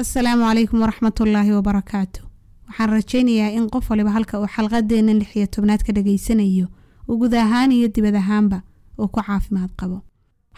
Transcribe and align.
asalaamu 0.00 0.42
calaykum 0.48 0.80
waraxmatullaahi 0.82 1.52
wabarakaatu 1.58 2.20
waxaan 2.68 2.90
rajaynayaa 2.96 3.50
in 3.58 3.64
qof 3.74 3.90
waliba 3.90 4.10
halka 4.16 4.40
uu 4.40 4.46
xalqadeenna 4.56 5.12
lix 5.20 5.30
iyo 5.36 5.46
tobnaad 5.54 5.82
ka 5.86 5.92
dhageysanayo 5.96 6.66
uu 7.08 7.16
guud 7.20 7.34
ahaan 7.34 7.72
iyo 7.72 7.88
dibad 7.94 8.16
ahaanba 8.22 8.58
uu 8.98 9.08
ku 9.14 9.20
caafimaad 9.26 9.70
qabo. 9.80 9.98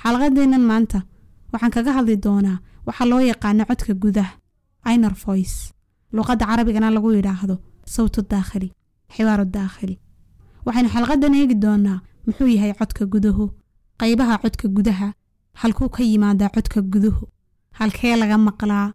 Xalqadeennan 0.02 0.64
maanta 0.70 0.98
waxaan 1.52 1.72
kaga 1.76 1.92
hadli 1.96 2.16
doonaa 2.26 2.58
waxaa 2.86 3.06
loo 3.12 3.20
yaqaano 3.30 3.64
codka 3.70 3.92
gudaha 4.02 4.32
inor 4.94 5.14
voice. 5.24 5.58
Luqadda 6.16 6.44
carabigana 6.50 6.90
lagu 6.96 7.08
yidhaahdo 7.16 7.56
sawtu 7.94 8.20
daakhili 8.32 8.68
xiwaaru 9.14 9.44
daakhili 9.56 9.96
waxaynu 10.66 10.88
xalqadan 10.94 11.34
eegi 11.40 11.54
doonaa 11.64 11.98
muxuu 12.26 12.48
yahay 12.56 12.72
codka 12.80 13.02
guduhu 13.12 13.44
qaybaha 14.00 14.34
codka 14.42 14.66
gudaha 14.76 15.08
halkuu 15.60 15.88
ka 15.94 16.02
yimaadaa 16.10 16.50
codka 16.56 16.78
guduhu 16.92 17.24
halkee 17.78 18.16
laga 18.22 18.36
maqlaa 18.48 18.88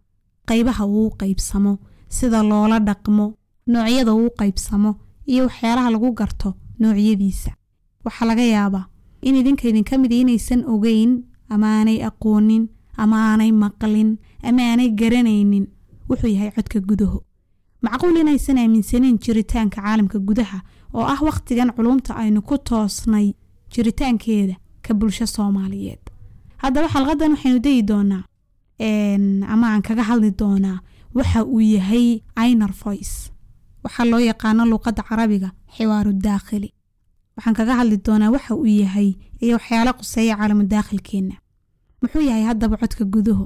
qaybaha 0.50 0.84
uu 0.86 1.09
qaybsamo 1.20 1.73
sida 2.18 2.39
loola 2.51 2.78
dhaqmo 2.88 3.25
noocyada 3.71 4.11
uu 4.19 4.29
qaybsamo 4.39 4.92
iyo 5.32 5.43
waxyaalaha 5.47 5.89
lagu 5.96 6.10
garto 6.19 6.50
noocyadiisa. 6.79 7.51
Waxaa 8.05 8.25
laga 8.29 8.43
yaabaa 8.55 8.86
in 9.28 9.36
idinka 9.36 9.64
idinka 9.69 9.97
mid 10.02 10.11
inaysan 10.11 10.61
ogeyn 10.74 11.11
ama 11.54 11.68
aanay 11.78 12.00
aqoonin 12.10 12.64
ama 13.02 13.15
aanay 13.29 13.52
maqlin 13.64 14.10
ama 14.47 14.61
aanay 14.69 14.89
garanaynin 15.00 15.65
wuxuu 16.10 16.32
yahay 16.36 16.52
codka 16.55 16.79
guduhu 16.89 17.19
macquul 17.83 18.18
inaysan 18.21 18.57
aaminsanayn 18.57 19.18
jiritaanka 19.24 19.82
caalamka 19.82 20.18
gudaha 20.27 20.60
oo 20.97 21.05
ah 21.14 21.19
wakhtigan 21.27 21.69
culumta 21.75 22.11
aynu 22.21 22.41
ku 22.50 22.55
toosnay 22.68 23.27
jiritaankeeda 23.74 24.55
ka 24.86 24.93
bulsho 24.93 25.25
soomaaliyeed. 25.36 26.04
Haddaba 26.64 26.88
xalqadan 26.93 27.32
waxaynu 27.36 27.60
dayi 27.66 27.82
doonaa 27.89 28.24
ama 28.80 29.66
aan 29.74 29.82
kaga 29.82 30.04
hadli 30.04 30.32
doonaa 30.32 30.80
waxa 31.14 31.44
uu 31.46 31.60
yahay 31.62 32.22
inor 32.52 32.72
voice. 32.84 33.31
Waxaa 33.84 34.06
loo 34.06 34.19
yaqaano 34.19 34.66
luuqadda 34.66 35.03
carabiga 35.09 35.50
xiwaaru 35.75 36.14
daakhili. 36.14 36.69
Waxaan 37.36 37.56
kaga 37.56 37.73
hadli 37.80 37.97
doonaa 37.97 38.31
waxa 38.31 38.56
uu 38.56 38.66
yahay 38.66 39.16
iyo 39.42 39.53
waxyaalo 39.58 39.94
quseeya 39.94 40.36
caalamu 40.38 40.64
daakhilkeenna 40.64 41.36
muxuu 42.02 42.22
yahay 42.30 42.44
haddaba 42.44 42.78
codka 42.78 43.03
guduhu? 43.06 43.45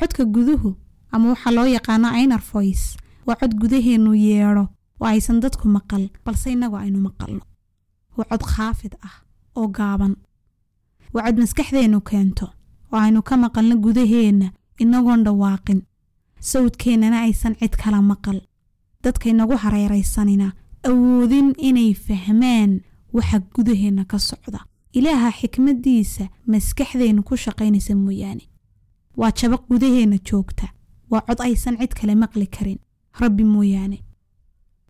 Codka 0.00 0.24
guduhu 0.24 0.76
ama 1.12 1.28
waxaa 1.32 1.50
loo 1.56 1.66
yaqaano 1.66 2.08
inor 2.22 2.42
voice 2.52 2.96
waa 3.26 3.36
cod 3.40 3.52
gudaheennu 3.60 4.14
yeedho 4.14 4.64
oo 5.00 5.06
aysan 5.06 5.40
dadku 5.40 5.68
maqal 5.68 6.08
balse 6.24 6.52
innagu 6.52 6.76
aynu 6.76 6.98
maqalno. 7.06 7.40
Waa 8.16 8.28
cod 8.30 8.42
khaafid 8.52 8.92
ah 9.08 9.14
oo 9.56 9.68
gaaban. 9.68 10.14
Waa 11.14 11.24
cod 11.26 11.36
maskaxdeennu 11.42 12.00
keento 12.00 12.46
oo 12.92 12.98
aynu 12.98 13.22
ka 13.22 13.36
maqalno 13.36 13.76
gudaheenna 13.84 14.52
inagoon 14.82 15.24
dhawaaqin 15.24 15.80
sawdkeennana 16.40 17.20
aysan 17.26 17.54
cid 17.60 17.76
kala 17.82 18.02
maqal. 18.02 18.40
Dadkaynagu 19.04 19.56
hareeraysanina 19.56 20.52
awoodin 20.88 21.54
inay 21.58 21.94
fahmaan 21.94 22.80
waxa 23.12 23.38
gudaheenna 23.54 24.04
ka 24.04 24.18
socda. 24.18 24.60
Ilaaha 24.92 25.30
xikmaddiisa 25.40 26.24
maskaxdeennu 26.46 27.22
ku 27.22 27.36
shaqaynaysa 27.36 27.94
mooyaane. 27.94 28.44
Waa 29.16 29.30
jabaq 29.38 29.62
gudaheenna 29.70 30.18
joogta. 30.28 30.66
Waa 31.10 31.20
cod 31.26 31.40
aysan 31.40 31.76
cid 31.80 31.92
kale 31.98 32.14
maqli 32.14 32.46
karin. 32.46 32.78
Rabbi 33.20 33.44
mooyaane. 33.44 33.98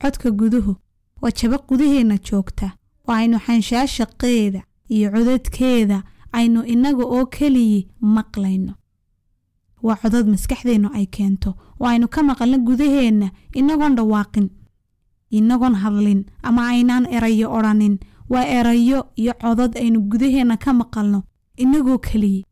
Codka 0.02 0.30
guduhu 0.30 0.76
waa 1.22 1.30
jabaq 1.38 1.62
gudaheenna 1.68 2.16
joogta. 2.18 2.70
Oo 3.08 3.12
aynu 3.14 3.38
xanshaashaqeeda 3.46 4.60
iyo 4.88 5.10
codadkeeda 5.14 6.02
aynu 6.32 6.62
innaga 6.72 7.04
oo 7.04 7.26
keliyi 7.26 7.88
maqlayno. 8.00 8.72
Waa 9.82 9.96
codad 10.02 10.26
maskaxdeennu 10.28 10.88
ay 10.94 11.06
keento 11.06 11.50
oo 11.80 11.86
aynu 11.86 12.08
ka 12.08 12.22
maqalno 12.22 12.58
gudaheenna 12.58 13.30
inagoon 13.54 13.94
dhawaaqin 13.96 14.48
inagoon 15.30 15.74
hadlin 15.74 16.24
ama 16.42 16.66
aynaan 16.68 17.06
erayo 17.16 17.52
odhanin 17.52 17.98
waa 18.28 18.44
erayo 18.44 19.00
iyo 19.16 19.32
codad 19.42 19.76
aynu 19.76 20.00
gudaheenna 20.10 20.56
ka 20.56 20.72
maqalno 20.72 21.22
inagoo 21.56 21.98
keliyi 21.98 22.44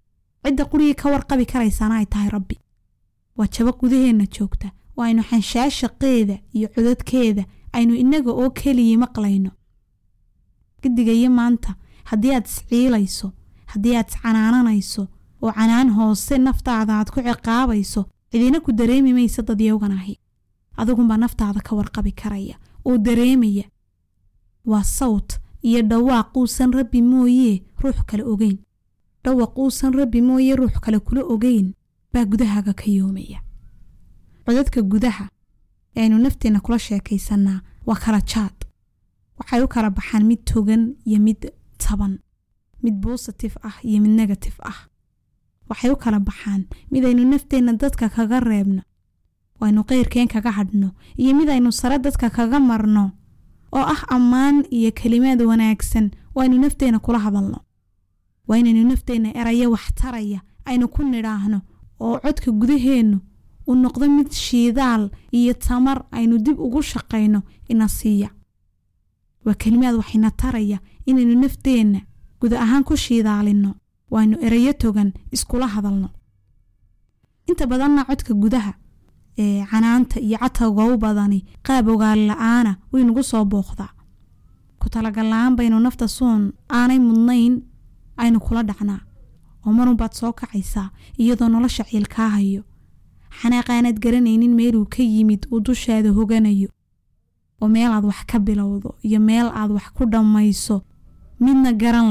cidda 0.45 0.65
qurigii 0.65 0.95
ka 0.95 1.11
warqabi 1.13 1.47
karaysana 1.47 1.95
ay 2.01 2.07
tahay 2.07 2.29
rabbi. 2.31 2.57
Waa 3.37 3.47
jaba 3.47 3.73
gudaheenna 3.73 4.25
joogta 4.27 4.69
oo 4.97 5.03
aynu 5.05 5.23
xanshaashaqeeda 5.23 6.39
iyo 6.57 6.69
codadkeeda 6.75 7.45
aynu 7.73 7.95
inaga 7.95 8.33
oo 8.33 8.51
keliyi 8.51 8.97
maqlayno. 8.97 9.51
Gidigayo 10.83 11.31
maanta 11.31 11.75
haddii 12.05 12.35
aad 12.35 12.47
isciilayso 12.47 13.33
haddii 13.73 13.97
aad 13.97 14.09
iscanaananayso 14.09 15.03
oo 15.43 15.53
canaan 15.59 15.91
hoose 15.97 16.35
naftaada 16.39 16.93
aad 16.99 17.09
ku 17.15 17.19
ciqaabayso 17.27 18.01
cidina 18.31 18.59
ku 18.65 18.71
dareemi 18.79 19.13
maysa 19.19 19.43
dad 19.49 19.61
yowgan 19.61 19.93
ahi. 19.99 20.15
Adigunbaa 20.81 21.17
naftaada 21.25 21.61
ka 21.67 21.73
warqabi 21.79 22.13
karaya 22.21 22.57
oo 22.89 22.99
dareemaya. 23.07 23.65
Waa 24.71 24.85
sawt 24.99 25.31
iyo 25.69 25.81
dhawaaq 25.91 26.37
uusan 26.37 26.71
rabbi 26.79 27.01
mooyee 27.03 27.63
ruux 27.83 27.99
kale 28.09 28.23
ogeyn. 28.33 28.59
Dhawaq 29.25 29.53
uusan 29.59 29.93
rabbi 29.99 30.21
mooye 30.29 30.57
ruux 30.61 30.75
kale 30.85 30.99
kula 31.07 31.23
ogeyn 31.35 31.67
baa 32.13 32.25
gudahaaga 32.31 32.73
ka 32.81 32.85
yoomaya. 32.87 33.39
Codadka 34.47 34.83
gudaha 34.83 35.27
ee 35.97 36.03
aynu 36.03 36.19
nafteenna 36.19 36.61
kula 36.61 36.79
sheekaysannaa 36.79 37.61
waa 37.87 37.97
kala 38.05 38.21
jaad. 38.31 38.57
Waxay 39.39 39.61
u 39.65 39.69
kala 39.69 39.91
baxaan 39.91 40.25
mid 40.31 40.41
togan 40.45 40.83
iyo 41.09 41.19
mid 41.27 41.41
taban 41.79 42.19
mid 42.83 42.95
bositif 43.05 43.57
ah 43.63 43.77
iyo 43.83 44.01
mid 44.03 44.11
negatif 44.21 44.57
ah. 44.63 44.79
Waxay 45.69 45.91
u 45.91 45.97
kala 45.97 46.19
baxaan 46.21 46.63
mid 46.91 47.05
aynu 47.05 47.25
nafteenna 47.31 47.73
dadka 47.73 48.09
kaga 48.09 48.41
reebno 48.41 48.83
waynu 49.61 49.81
qeyrkeen 49.85 50.29
kaga 50.29 50.51
hadhno 50.59 50.89
iyo 51.17 51.35
mid 51.37 51.49
aynu 51.49 51.73
sare 51.73 51.99
dadka 51.99 52.31
kaga 52.31 52.59
marno 52.61 53.05
oo 53.73 53.85
ah 53.95 54.03
ammaan 54.09 54.65
iyo 54.71 54.91
kelimaad 54.99 55.41
wanaagsan 55.43 56.11
oo 56.35 56.41
aynu 56.43 56.57
nafteenna 56.61 56.99
kula 56.99 57.19
hadalno. 57.19 57.59
Waa 58.49 58.57
inaynu 58.59 58.89
nafteenna 58.89 59.29
erayo 59.41 59.71
waxtaraya 59.75 60.41
aynu 60.65 60.89
ku 60.89 61.03
nidhaahno 61.03 61.61
oo 62.01 62.19
codka 62.25 62.51
gudaheennu 62.61 63.19
uu 63.69 63.75
noqdo 63.75 64.09
mid 64.17 64.31
shiidaal 64.33 65.11
iyo 65.33 65.53
tamar 65.55 65.99
aynu 66.11 66.39
dib 66.39 66.59
ugu 66.61 66.83
shaqayno 66.83 67.43
ina 67.69 67.89
siiya. 67.89 68.31
Waa 69.45 69.55
kelimaad 69.55 69.95
waxayna 70.01 70.31
taraya 70.31 70.79
inaynu 71.07 71.35
nafteenna 71.41 72.01
guda 72.41 72.61
ahaan 72.65 72.85
ku 72.85 72.97
shiidaalino. 72.97 73.75
Waaynu 74.11 74.37
erayo 74.47 74.73
togan 74.73 75.13
iskula 75.35 75.67
hadalno. 75.75 76.09
Inta 77.49 77.67
badanna 77.67 78.05
codka 78.05 78.35
gudaha 78.35 78.73
ee 79.39 79.65
canaanta 79.71 80.21
iyo 80.21 80.39
catawga 80.39 80.85
u 80.95 80.97
badani 80.99 81.45
qaab 81.67 81.89
ogaal 81.89 82.21
la'aana 82.31 82.73
waynugu 82.93 83.23
soo 83.23 83.45
booqdaa. 83.45 83.93
Ku 84.81 84.87
talagal-la-aan 84.89 85.57
baynu 85.57 85.81
nafta 85.81 86.09
suun 86.09 86.53
aanay 86.71 86.99
mudnayn 86.99 87.55
aynu 88.17 88.39
kula 88.41 88.63
dhacnaa. 88.63 89.01
Oo 89.67 89.73
marunbaad 89.73 90.13
soo 90.15 90.33
kacaysaa 90.33 90.91
iyadoo 91.19 91.49
nolosha 91.49 91.85
ciilkaa 91.85 92.29
hayo. 92.37 92.63
Xanaaqaanaad 93.41 93.99
garanaynin 94.05 94.55
meeluu 94.59 94.87
ka 94.95 95.03
yimid 95.03 95.47
uu 95.53 95.61
dushaada 95.61 96.11
hoganayo. 96.17 96.69
Oo 97.61 97.69
meel 97.69 97.93
aad 97.93 98.05
wax 98.05 98.25
ka 98.31 98.39
bilowdo 98.39 98.95
iyo 99.03 99.21
meel 99.21 99.49
aad 99.55 99.71
wax 99.71 99.87
ku 99.97 100.03
dhammayso 100.13 100.77
midna 101.41 101.73
garan 101.73 102.09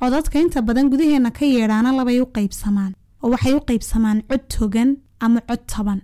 la 0.00 0.06
codadka 0.10 0.38
inta 0.40 0.62
badan 0.62 0.88
gudaheenna 0.92 1.30
ka 1.30 1.44
yeedhaana 1.44 1.90
labay 1.98 2.20
u 2.20 2.26
qaybsamaan 2.36 2.92
oo 3.22 3.30
waxay 3.32 3.54
u 3.54 3.60
qaybsamaan 3.68 4.18
cod 4.28 4.42
togan 4.54 4.90
ama 5.24 5.40
cod 5.48 5.62
taban 5.72 6.00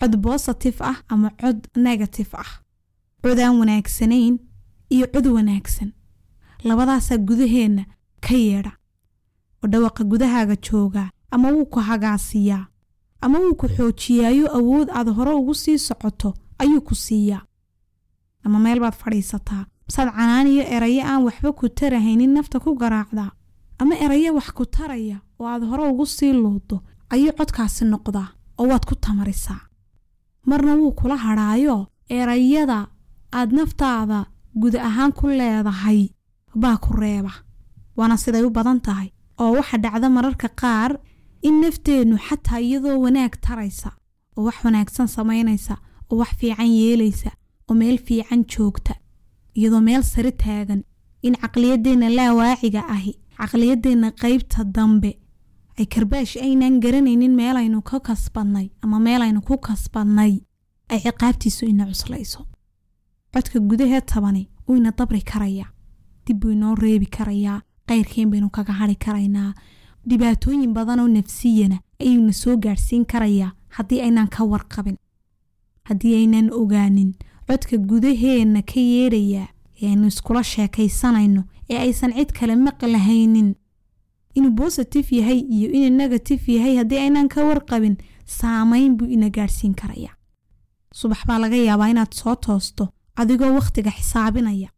cod 0.00 0.12
bositif 0.24 0.76
ah 0.90 0.98
ama 1.12 1.30
cod 1.40 1.58
negatif 1.86 2.30
ah 2.34 2.50
cod 3.22 3.38
aan 3.40 3.58
wanaagsanayn 3.60 4.34
iyo 4.94 5.06
cod 5.14 5.26
wanaagsan. 5.36 5.90
Labadaasaa 6.68 7.16
gudaheenna 7.28 7.84
ka 8.24 8.34
yeedha 8.34 8.72
oo 9.62 9.68
dhawaqa 9.72 10.02
gudahaaga 10.12 10.56
joogaa 10.66 11.10
ama 11.30 11.48
wuu 11.54 11.66
ku 11.72 11.78
hagaasiyaa 11.88 12.66
ama 13.24 13.36
wuu 13.42 13.54
ku 13.60 13.66
xoojiyaayo 13.76 14.46
awood 14.58 14.88
aad 14.90 15.08
hore 15.16 15.32
ugu 15.40 15.54
sii 15.62 15.78
socoto 15.78 16.30
ayuu 16.62 16.80
ku 16.88 16.94
siiyaa. 16.94 17.42
Ama 18.44 18.58
meel 18.64 18.80
baad 18.80 18.94
fadhiisataa 19.02 19.64
masaad 19.86 20.08
canaan 20.16 20.46
iyo 20.46 20.62
erayo 20.74 21.02
aan 21.10 21.22
waxba 21.26 21.50
ku 21.58 21.64
tarahaynin 21.78 22.32
nafta 22.36 22.60
ku 22.64 22.70
garaacdaa 22.82 23.30
ama 23.80 23.94
erayo 24.04 24.30
wax 24.38 24.48
ku 24.58 24.64
taraya 24.76 25.18
oo 25.38 25.46
aad 25.52 25.62
hore 25.70 25.82
ugu 25.90 26.06
sii 26.06 26.32
luudo 26.32 26.76
ayuu 27.12 27.32
codkaasi 27.38 27.84
noqdaa 27.84 28.28
oo 28.60 28.66
waad 28.70 28.84
ku 28.88 28.94
tamarisaa. 29.04 29.60
Marna 30.48 30.72
wuu 30.80 30.92
kula 31.00 31.16
hadhaayo 31.16 31.76
erayada 32.08 32.78
aad 33.38 33.50
naftaada 33.58 34.18
guda 34.60 34.78
ahaan 34.88 35.12
ku 35.18 35.26
leedahay 35.38 36.00
baa 36.62 36.76
ku 36.84 36.90
reeba. 37.00 37.32
Waana 37.96 38.16
siday 38.22 38.42
u 38.48 38.50
badan 38.50 38.80
tahay 38.86 39.08
oo 39.40 39.52
waxa 39.58 39.76
dhacda 39.84 40.08
mararka 40.16 40.48
qaar 40.60 40.92
in 41.42 41.60
nafteennu 41.62 42.16
xataa 42.26 42.60
iyadoo 42.66 42.98
wanaag 43.04 43.34
taraysa 43.46 43.90
oo 44.36 44.44
wax 44.46 44.56
wanaagsan 44.64 45.08
samaynaysa 45.16 45.74
oo 46.10 46.16
wax 46.20 46.30
fiican 46.40 46.66
yeelaysa 46.78 47.30
oo 47.68 47.74
meel 47.80 47.98
fiican 48.06 48.42
joogta 48.52 48.94
iyadoo 49.58 49.80
meel 49.88 50.02
sare 50.12 50.32
taagan 50.42 50.82
in 51.26 51.34
caqliyadeenna 51.42 52.08
laawaaciga 52.18 52.82
ahi 52.94 53.12
caqliyadeenna 53.38 54.10
qaybta 54.22 54.64
dambe. 54.74 55.12
Ay 55.78 55.86
karbaash 55.86 56.36
aynaan 56.42 56.80
garanaynin 56.80 57.34
meelaynu 57.34 57.82
ka 57.82 58.00
kasbadnay 58.00 58.70
ama 58.82 58.98
meelaynu 58.98 59.40
ku 59.40 59.58
kasbadnay. 59.58 60.40
Ay 60.88 60.98
ciqaabtiisu 61.00 61.66
ina 61.66 61.86
cuslayso. 61.86 62.46
Codka 63.34 63.58
gudahee 63.60 64.00
tabani 64.00 64.48
wuu 64.68 64.76
ina 64.76 64.90
dabri 64.98 65.22
karayaa 65.22 65.70
dib 66.26 66.40
buu 66.40 66.50
inoo 66.50 66.74
reebi 66.74 67.06
karayaa 67.06 67.62
qayrkeen 67.88 68.30
baynu 68.30 68.50
kaga 68.50 68.72
hadri 68.72 68.96
karaynaa 68.96 69.54
dhibaatooyin 70.08 70.72
badan 70.74 71.00
oo 71.00 71.08
nafsiyana 71.08 71.78
ayuuna 72.00 72.32
soo 72.32 72.56
gaadhsiin 72.56 73.04
karayaa 73.06 73.52
haddii 73.68 74.00
aynaan 74.02 74.28
ka 74.28 74.44
warqabin. 74.44 74.96
Haddii 75.88 76.14
aynaan 76.16 76.50
ogaanin 76.52 77.14
codka 77.48 77.76
gudaheenna 77.76 78.62
ka 78.62 78.80
yeedhayaa 78.80 79.48
ee 79.82 79.88
aynu 79.90 80.06
iskula 80.06 80.42
sheekaysanayno 80.42 81.42
ee 81.70 81.78
aysan 81.86 82.12
cid 82.18 82.30
kale 82.38 82.54
maqlahaynin 82.66 83.50
inuu 84.36 84.50
bositif 84.60 85.12
yahay 85.18 85.40
iyo 85.56 85.68
inuu 85.76 85.96
negatif 86.02 86.48
yahay 86.48 86.74
haddii 86.80 86.98
aynaan 87.04 87.28
ka 87.34 87.40
warqabin 87.48 87.96
saamayn 88.38 88.96
buu 88.98 89.06
ina 89.16 89.28
gaadhsiin 89.36 89.74
karayaa 89.80 90.14
subax 90.98 91.20
baa 91.28 91.38
laga 91.44 91.56
yaabaa 91.68 91.88
inaad 91.94 92.12
soo 92.20 92.34
toosto 92.46 92.84
adigoo 93.20 93.52
wakhtiga 93.58 93.90
xisaabinaya. 93.98 94.68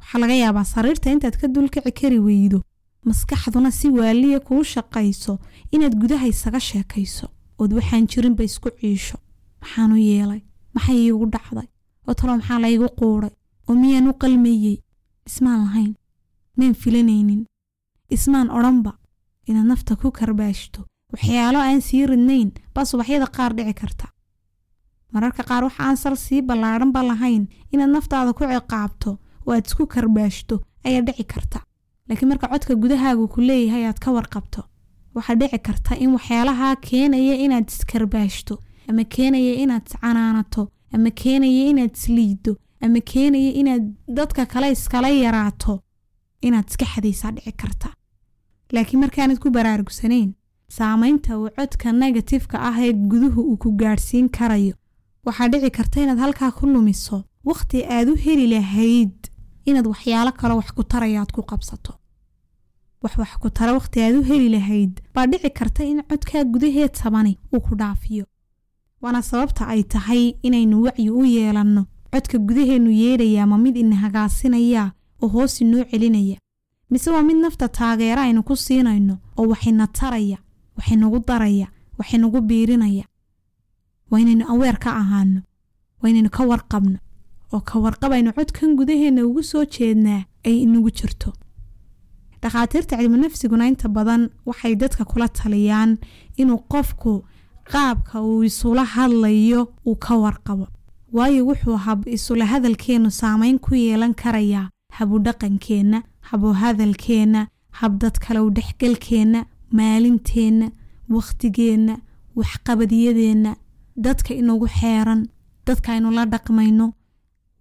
Waxaa 0.00 0.18
laga 0.22 0.34
yaabaa 0.42 0.64
sariirta 0.74 1.10
intaad 1.14 1.36
ka 1.40 1.46
dulkici 1.54 1.92
kari 2.00 2.18
weydo 2.26 2.58
maskaxduna 3.06 3.70
si 3.78 3.88
waaliya 3.98 4.40
kuu 4.46 4.62
shaqayso 4.74 5.32
inaad 5.74 5.94
gudaha 6.02 6.26
isaga 6.32 6.60
sheekayso 6.68 7.26
ood 7.60 7.72
waxaan 7.78 8.06
jirinba 8.10 8.42
isku 8.48 8.68
ciisho. 8.80 9.16
Maxaanu 9.60 9.96
yeelay 10.08 10.40
maxay 10.74 10.96
iigu 11.04 11.26
dhacday? 11.34 11.68
Oo 12.08 12.14
talo 12.18 12.32
maxaa 12.38 12.58
laygu 12.64 12.88
quudhay 12.98 13.30
oo 13.68 13.74
miyaan 13.80 14.08
u 14.10 14.12
qalmayey 14.22 14.76
ismaan 15.26 15.60
lahayn 15.64 15.94
maan 16.56 16.74
filanaynin. 16.74 17.42
Ismaan 18.10 18.50
odhanba 18.50 18.92
inaad 19.48 19.66
nafta 19.66 19.96
ku 19.96 20.10
karbaashto. 20.10 20.80
Waxyaalo 21.12 21.58
aan 21.58 21.80
sii 21.82 22.06
ridnayn 22.06 22.50
baa 22.74 22.84
subaxyada 22.84 23.26
qaar 23.36 23.52
dhici 23.56 23.74
karta. 23.80 24.06
Mararka 25.12 25.42
qaar 25.48 25.62
wax 25.64 25.76
aan 25.78 25.96
sal 25.96 26.16
sii 26.16 26.42
ballaadhanba 26.48 27.00
lahayn 27.10 27.44
inaad 27.72 27.90
naftaada 27.96 28.32
ku 28.32 28.44
ciqaabto 28.44 29.10
oo 29.46 29.52
aad 29.54 29.66
isku 29.66 29.86
karbaashto 29.94 30.54
ayaa 30.86 31.02
dhici 31.08 31.24
karta. 31.32 31.58
Laakiin 32.08 32.28
marka 32.28 32.46
codka 32.52 32.74
gudahaagu 32.82 33.28
ku 33.32 33.40
leeyahay 33.48 33.84
aad 33.86 33.98
ka 34.04 34.10
warqabto. 34.16 34.60
Waxaa 35.14 35.36
dhici 35.40 35.58
karta 35.66 35.92
in 36.04 36.10
waxyaalahaa 36.16 36.74
keenaya 36.88 37.34
inaad 37.44 37.68
iskarbaashto 37.72 38.54
ama 38.88 39.04
keenaya 39.14 39.52
inaad 39.62 39.84
iscanaanato 39.88 40.62
ama 40.94 41.10
keenaya 41.20 41.62
inaad 41.72 41.92
isliiddo 41.98 42.52
ama 42.84 43.00
keenaya 43.10 43.52
inaad 43.60 43.84
dadka 44.18 44.42
kale 44.52 44.68
iskala 44.76 45.08
yaraato 45.24 45.74
inaad 46.46 46.66
iska 46.70 46.86
xadaysaa 46.92 47.30
dhici 47.36 47.52
karta. 47.62 47.88
Laakiin 48.74 49.00
markaanad 49.04 49.38
ku 49.42 49.48
baraarugsanayn 49.56 50.30
saamaynta 50.76 51.38
uu 51.38 51.48
codka 51.56 51.92
negatifka 51.92 52.56
ah 52.68 52.76
ee 52.86 52.92
guduhu 53.10 53.40
uu 53.50 53.56
ku 53.62 53.68
gaadhsiin 53.80 54.28
karayo 54.36 54.74
waxaa 55.26 55.48
dhici 55.52 55.70
karta 55.78 56.00
inaad 56.04 56.18
halkaa 56.24 56.50
ku 56.58 56.64
lumiso 56.74 57.18
wakhti 57.50 57.78
aad 57.96 58.08
u 58.12 58.14
heli 58.24 58.46
lahayd 58.54 59.16
inaad 59.68 59.86
waxyaalo 59.92 60.32
kale 60.40 60.54
wax 60.60 60.68
ku 60.76 60.82
tarayaad 60.92 61.30
ku 61.36 61.42
qabsato. 61.50 61.92
Wax 63.02 63.14
wax 63.22 63.32
ku 63.42 63.48
tara 63.56 63.72
wakhti 63.78 63.98
aad 64.02 64.14
u 64.20 64.22
heli 64.30 64.48
lahayd 64.56 64.92
baa 65.14 65.26
dhici 65.32 65.50
karta 65.58 65.82
in 65.90 66.00
codkaa 66.10 66.44
gudaheed 66.52 66.92
tabani 67.00 67.32
uu 67.54 67.60
ku 67.66 67.72
dhaafiyo. 67.80 68.24
Waana 69.02 69.20
sababta 69.30 69.62
ay 69.72 69.82
tahay 69.92 70.24
inaynu 70.46 70.76
wacyi 70.86 71.10
u 71.10 71.24
yeelanno 71.34 71.82
codka 72.12 72.38
gudaheennu 72.38 72.90
yeedhayaa 72.90 73.46
ma 73.46 73.56
mid 73.58 73.76
ina 73.76 73.96
hagaasinayaa 73.96 74.92
oo 75.22 75.28
hoos 75.28 75.60
inoo 75.60 75.84
celinaya? 75.90 76.36
Mise 76.90 77.10
waa 77.10 77.22
mid 77.22 77.36
nafta 77.36 77.68
taageera 77.68 78.22
aynu 78.22 78.42
ku 78.42 78.56
siinayno 78.56 79.14
oo 79.38 79.46
waxina 79.52 79.86
taraya 79.86 80.38
waxinagu 80.76 81.18
daraya 81.28 81.66
waxinagu 81.98 82.40
biirinaya? 82.40 83.04
Waa 84.10 84.20
inaynu 84.20 84.44
aweer 84.52 84.78
ka 84.78 84.90
ahaano 85.02 85.40
waa 86.02 86.08
inaynu 86.10 86.30
ka 86.30 86.42
warqabno 86.50 86.98
oo 87.52 87.60
ka 87.60 87.78
warqabaynu 87.78 88.32
codkan 88.32 88.76
gudaheenna 88.76 89.24
ugu 89.26 89.42
soo 89.42 89.64
jeednaa 89.64 90.24
ay 90.44 90.56
inagu 90.62 90.90
jirto. 90.90 91.32
Dhakhaatiirta 92.42 92.96
cilminafsiguna 92.98 93.66
inta 93.68 93.88
badan 93.88 94.22
waxay 94.46 94.74
dadka 94.76 95.04
kula 95.04 95.28
taliyaan 95.28 95.98
inuu 96.36 96.58
qofku 96.72 97.24
qaabka 97.72 98.20
uu 98.22 98.42
isula 98.44 98.84
hadlayo 98.84 99.60
uu 99.86 99.96
ka 99.96 100.14
warqabo 100.16 100.66
waayo 101.16 101.46
wuxuu 101.50 101.76
hab 101.86 102.00
isula 102.16 102.44
hadalkeennu 102.52 103.10
saamayn 103.20 103.58
ku 103.64 103.74
yeelan 103.74 104.14
karayaa 104.22 104.70
habudhaqankeenna 104.98 105.98
habuhadalkeenna 106.30 107.40
habdad 107.80 108.16
kale 108.24 108.40
u 108.46 108.50
dhexgalkeenna 108.56 109.40
maalinteenna 109.78 110.66
wakhtigeenna 111.14 111.94
waxqabadyadeenna 112.38 113.52
dadka 114.06 114.34
inagu 114.40 114.66
xeeran 114.78 115.20
dadka 115.66 115.92
aynu 115.92 116.10
la 116.18 116.24
dhaqmayno. 116.32 116.86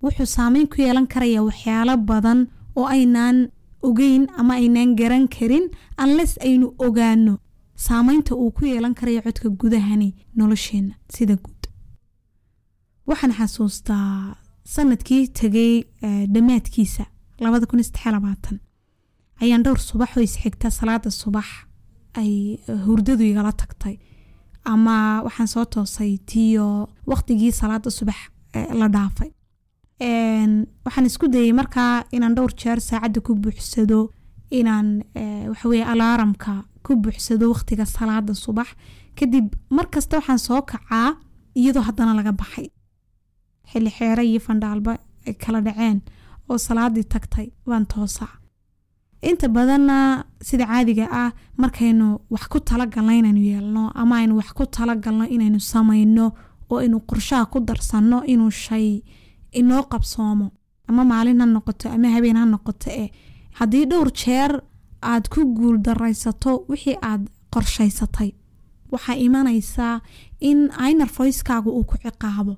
Wuxuu 0.04 0.26
saamayn 0.38 0.68
ku 0.72 0.82
yeelan 0.82 1.08
karayaa 1.14 1.44
waxyaalo 1.50 1.94
badan 2.10 2.40
oo 2.80 2.86
aynaan 2.96 3.38
ogeyn 3.88 4.24
ama 4.40 4.54
aynaan 4.62 4.96
garan 5.00 5.26
karin 5.36 5.66
unless 6.04 6.34
aynu 6.48 6.68
ogaano 6.86 7.34
saamaynta 7.88 8.36
uu 8.36 8.52
ku 8.58 8.66
yeelan 8.66 8.94
karayo 9.00 9.22
codka 9.26 9.50
gudahani 9.62 10.10
nolosheenna 10.38 10.94
sida 11.16 11.36
guud 11.44 11.61
waxaan 13.10 13.34
xasuustaa 13.40 14.36
sannadkii 14.74 15.24
tegay 15.40 15.74
dhammaadkiisa 16.34 17.04
ayaan 19.44 19.64
dhowr 19.66 19.80
subax 19.90 20.12
oo 20.18 20.24
isxigta 20.28 20.68
salaada 20.80 21.10
subax 21.22 21.48
ay 22.20 22.32
hurdadu 22.86 23.24
igala 23.32 23.52
tagtay. 23.62 23.96
Ama 24.72 24.96
waxaan 25.26 25.48
soo 25.54 25.66
toosay 25.74 26.12
tiyo 26.30 26.68
waqtigii 27.12 27.52
salaada 27.62 27.90
subax 27.98 28.20
la 28.80 28.88
dhaafay. 28.96 29.32
Waxaan 30.86 31.06
isku 31.10 31.26
dayay 31.34 31.54
markaa 31.60 31.94
inaan 32.16 32.36
dhowr 32.38 32.54
jeer 32.62 32.80
saacadda 32.90 33.20
ku 33.26 33.32
buuxsado 33.44 34.00
inaan 34.60 34.88
waxaweye 35.52 35.84
alaaramka 35.92 36.54
ku 36.86 36.92
buuxsado 37.04 37.46
waqtiga 37.54 37.86
salaada 37.96 38.34
subax. 38.44 38.70
Kadib 39.18 39.48
mar 39.76 39.86
kasta 39.94 40.14
waxaan 40.20 40.40
soo 40.48 40.62
kacaa 40.72 41.10
iyadoo 41.60 41.84
haddana 41.88 42.14
laga 42.20 42.32
baxay 42.42 42.68
xilli 43.72 43.92
xeere 43.98 44.24
iyo 44.30 44.40
fandhaalba 44.48 44.92
ay 45.28 45.34
kala 45.44 45.60
dhaceen 45.68 45.98
oo 46.50 46.58
salaadii 46.68 47.04
tagtay 47.14 47.48
waan 47.70 47.86
toosaa 47.94 48.34
inta 49.30 49.48
badanna 49.56 49.98
sida 50.48 50.66
caadiga 50.72 51.06
ah 51.22 51.32
markaynu 51.62 52.08
wax 52.34 52.44
ku 52.52 52.60
talagalno 52.70 53.12
inaynu 53.20 53.42
yeelno 53.50 53.84
ama 54.02 54.14
aynu 54.22 54.34
wax 54.40 54.50
ku 54.58 54.64
talagalno 54.76 55.26
inaynu 55.36 55.60
samayno 55.72 56.26
oo 56.72 56.78
aynu 56.84 56.98
qorshaha 57.10 57.46
ku 57.54 57.58
darsanno 57.68 58.18
inuu 58.34 58.52
shay 58.64 58.88
inoo 59.60 59.84
qabsoomo 59.92 60.48
ama 60.90 61.02
maalin 61.12 61.40
ha 61.42 61.46
noqoto 61.56 61.86
ama 61.96 62.08
habeen 62.16 62.38
ha 62.42 62.46
noqoto 62.54 62.90
eh 63.04 63.10
haddii 63.60 63.86
dhowr 63.92 64.10
jeer 64.22 64.52
aad 65.12 65.26
ku 65.34 65.40
guul 65.58 65.78
daraysato 65.86 66.52
wixii 66.70 66.98
aad 67.10 67.24
qorshaysatay 67.54 68.30
waxaa 68.92 69.16
imanaysaa 69.26 69.96
in 70.50 70.60
aynar 70.86 71.10
foyskaagu 71.16 71.70
uu 71.78 71.84
ku 71.90 71.96
ciqaabo 72.04 72.54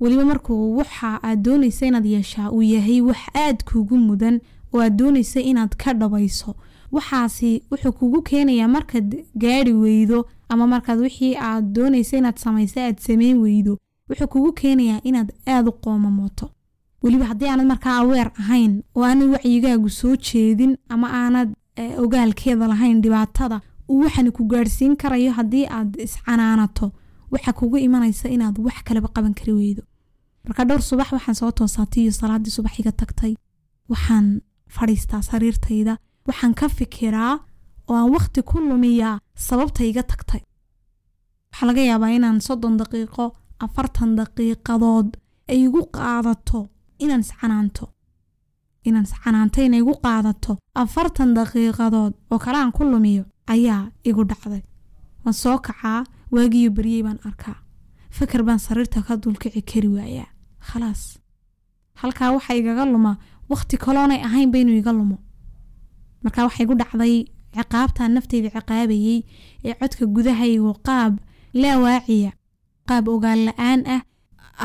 weliba 0.00 0.24
markuu 0.24 0.76
waxa 0.76 1.20
aad 1.22 1.42
doonaysa 1.42 1.86
inaad 1.86 2.06
yeeshaa 2.06 2.50
uu 2.50 2.62
yahay 2.62 3.00
wax 3.00 3.18
aad 3.34 3.64
kuugu 3.64 3.96
mudan 3.98 4.40
oo 4.72 4.80
aad 4.82 4.96
doonaysa 4.96 5.40
inaad 5.40 5.76
ka 5.76 5.92
dhabayso. 5.94 6.54
Waxaasi 6.92 7.62
wuxuu 7.70 7.92
kugu 7.92 8.22
keenayaa 8.22 8.68
markaad 8.68 9.24
gaari 9.42 9.72
weydo 9.72 10.26
ama 10.48 10.66
markaad 10.66 10.98
wixii 10.98 11.36
aad 11.36 11.64
doonaysa 11.72 12.16
inaad 12.16 12.36
samaysa 12.38 12.84
aad 12.86 12.98
sameyn 12.98 13.38
weydo. 13.38 13.78
Wuxuu 14.08 14.26
kugu 14.28 14.52
keenayaa 14.52 15.00
inaad 15.04 15.32
aada 15.46 15.70
u 15.70 15.72
qoomamooto 15.72 16.50
weliba 17.02 17.24
haddii 17.24 17.48
aanad 17.48 17.66
markaa 17.66 17.96
aweer 17.96 18.30
ahayn 18.38 18.82
oo 18.94 19.04
aanad 19.04 19.28
wacyigaagu 19.30 19.88
soo 19.90 20.16
jeedin 20.16 20.76
ama 20.88 21.08
aanad 21.12 21.48
ogaalkeeda 21.98 22.66
lahayn 22.68 23.00
dhibaatada 23.02 23.60
uu 23.88 23.98
waxani 24.00 24.30
ku 24.30 24.44
gaadhsiin 24.44 24.96
karayo 24.96 25.32
haddii 25.32 25.66
aad 25.70 25.96
iscanaanato 26.00 26.92
waxa 27.30 27.52
kugu 27.52 27.76
imanaysa 27.76 28.28
inaad 28.28 28.58
wax 28.58 28.82
kaleba 28.84 29.08
qaban 29.08 29.34
kari 29.34 29.52
weydo 29.52 29.82
marka 30.44 30.62
dhowr 30.68 30.82
subax 30.88 31.08
waxaan 31.16 31.34
soo 31.40 31.50
toosaatiyo 31.58 32.10
salaadii 32.20 32.50
subax 32.56 32.74
iga 32.80 32.92
tagtay. 33.00 33.32
Waxaan 33.90 34.26
fadhiistaa 34.74 35.22
sariirtayda. 35.30 35.94
Waxaan 36.28 36.54
ka 36.60 36.66
fikiraa 36.76 37.34
oo 37.88 37.94
aan 38.00 38.10
wakhti 38.14 38.40
ku 38.50 38.56
lumiyaa 38.68 39.16
sababta 39.46 39.82
iga 39.90 40.02
tagtay. 40.10 40.40
Waxaa 41.50 41.66
laga 41.68 41.82
yaabaa 41.90 42.10
inaan 42.18 42.38
soddon 42.46 42.74
daqiiqo 42.80 43.24
afartan 43.64 44.10
daqiiqadood 44.18 45.08
ay 45.50 45.58
igu 45.66 45.80
qaadato 45.96 46.60
inaan 47.04 47.20
iscanaanto 47.26 47.84
inaan 48.88 49.04
iscanaanto 49.08 49.58
inay 49.66 49.80
igu 49.84 49.94
qaadato 50.04 50.52
afartan 50.82 51.30
daqiiqadood 51.38 52.12
oo 52.32 52.38
kale 52.44 52.58
aan 52.60 52.72
ku 52.76 52.82
lumiyo 52.92 53.24
ayaa 53.54 53.82
igu 54.08 54.22
dhacday. 54.30 54.62
Waan 55.24 55.34
soo 55.42 55.58
kacaa? 55.66 56.00
Waagiyo 56.34 56.70
beryey 56.76 57.02
baan 57.06 57.18
arkaa 57.28 57.58
fikir 58.16 58.42
baan 58.46 58.58
sariirta 58.66 59.02
ka 59.06 59.16
dulkici 59.22 59.62
kari 59.70 59.88
waayaa. 59.96 60.28
Khalaas. 60.68 61.02
Halkaa 62.00 62.32
waxa 62.36 62.54
igaga 62.60 62.84
luma 62.92 63.12
wakhti 63.50 63.76
kaloonay 63.84 64.20
ahaynba 64.26 64.58
inuu 64.58 64.76
iga 64.80 64.92
lumo. 64.98 65.16
Marka 66.22 66.44
waxaa 66.46 66.64
igu 66.64 66.74
dhacday 66.80 67.14
ciqaabtaan 67.54 68.12
nafteyda 68.14 68.48
ciqaabayey 68.56 69.18
ee 69.66 69.74
codka 69.80 70.04
gudahaygu 70.14 70.72
qaab 70.86 71.12
laa 71.62 71.76
waaciya. 71.84 72.30
Qaab 72.88 73.04
ogaan 73.14 73.40
la'aan 73.48 73.80
ah 73.94 74.02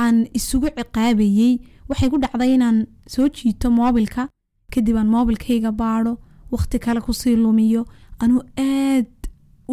aan 0.01 0.17
isugu 0.37 0.67
ciqaabayey. 0.77 1.51
Waxay 1.89 2.09
ku 2.11 2.17
dhacday 2.23 2.51
inaan 2.55 2.77
soo 3.13 3.27
jiito 3.35 3.67
moobilka. 3.77 4.23
Kadib 4.71 4.95
aan 4.97 5.07
moobilkayga 5.15 5.71
baadho 5.81 6.13
waqti 6.53 6.77
kale 6.83 6.99
ku 7.05 7.11
sii 7.21 7.35
lumiyo. 7.43 7.81
Anuu 8.21 8.41
aad 8.57 9.11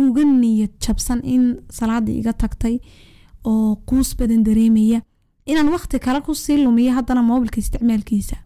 uga 0.00 0.23
niyad 0.25 0.73
jabsan 0.83 1.21
in 1.35 1.45
salaadii 1.76 2.17
iga 2.21 2.33
tagtay 2.43 2.76
oo 3.45 3.77
quus 3.89 4.17
badan 4.19 4.43
dareemaya. 4.47 5.01
Inaan 5.47 5.69
waqti 5.75 5.99
kale 5.99 6.21
ku 6.27 6.35
sii 6.35 6.63
lumiyo 6.65 6.93
haddana 6.97 7.23
moobilka 7.23 7.59
isticmaalkiisa. 7.61 8.37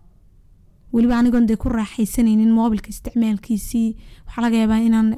Weliba 0.93 1.19
anigoon 1.19 1.47
dee 1.47 1.57
ku 1.63 1.69
raaxaysanaynin 1.69 2.53
moobilka 2.59 2.89
isticmaalkiisii. 2.89 3.97
Waxaa 4.27 4.43
laga 4.45 4.57
yaabaa 4.63 4.81
inaan 4.89 5.09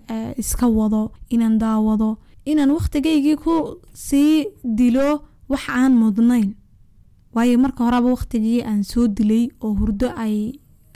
iska 0.43 0.67
wado 0.79 1.03
inaan 1.35 1.59
daawado 1.63 2.11
inaan 2.51 2.71
waqtigaygii 2.77 3.37
ku 3.45 3.55
sii 3.95 4.47
dilo 4.79 5.09
wax 5.49 5.65
aan 5.69 5.93
mudnayn. 6.03 6.51
Waayo 7.35 7.59
marka 7.59 7.85
horeba 7.85 8.09
waqtigii 8.17 8.63
aan 8.71 8.83
soo 8.91 9.07
dilay 9.17 9.45
oo 9.65 9.75
hurdo 9.81 10.09
ay 10.25 10.37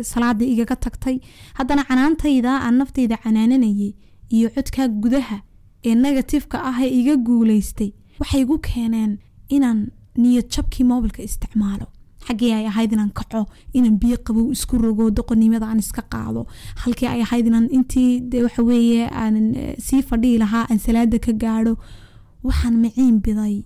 salaadii 0.02 0.50
igaga 0.52 0.76
tagtay 0.84 1.16
haddana 1.58 1.84
canaantayda 1.88 2.52
aan 2.64 2.76
naftayda 2.78 3.16
canaananayay 3.22 3.92
iyo 4.34 4.48
codkaa 4.54 4.88
gudaha 5.02 5.38
ee 5.84 5.94
negatifeka 5.94 6.58
ah 6.68 6.78
ee 6.84 6.90
iga 7.00 7.14
guulaystay 7.26 7.90
waxay 8.22 8.40
igu 8.44 8.56
keeneen 8.68 9.12
inaan 9.56 9.80
niyad 10.22 10.46
jabkii 10.54 10.84
moobilka 10.90 11.22
isticmaalo. 11.28 11.86
Xaggii 12.26 12.52
ay 12.58 12.66
ahayd 12.70 12.92
inaan 12.94 13.10
kaco 13.18 13.40
inaan 13.76 13.96
biyo 14.02 14.16
qabow 14.26 14.46
isku 14.54 14.74
rogo 14.84 15.04
doqonnimada 15.16 15.66
aan 15.68 15.78
iska 15.84 16.02
qaado. 16.12 16.42
Halkii 16.82 17.08
ay 17.12 17.20
ahayd 17.26 17.46
inaan 17.50 17.66
intii 17.76 18.10
de 18.30 18.38
waxaweeye 18.46 19.02
aan 19.22 19.36
sii 19.86 20.02
fadhihi 20.08 20.38
lahaa 20.42 20.64
aan 20.70 20.78
salaada 20.86 21.18
ka 21.24 21.32
gaadho 21.42 21.72
waxaan 22.46 22.76
maciin 22.82 23.16
biday 23.24 23.56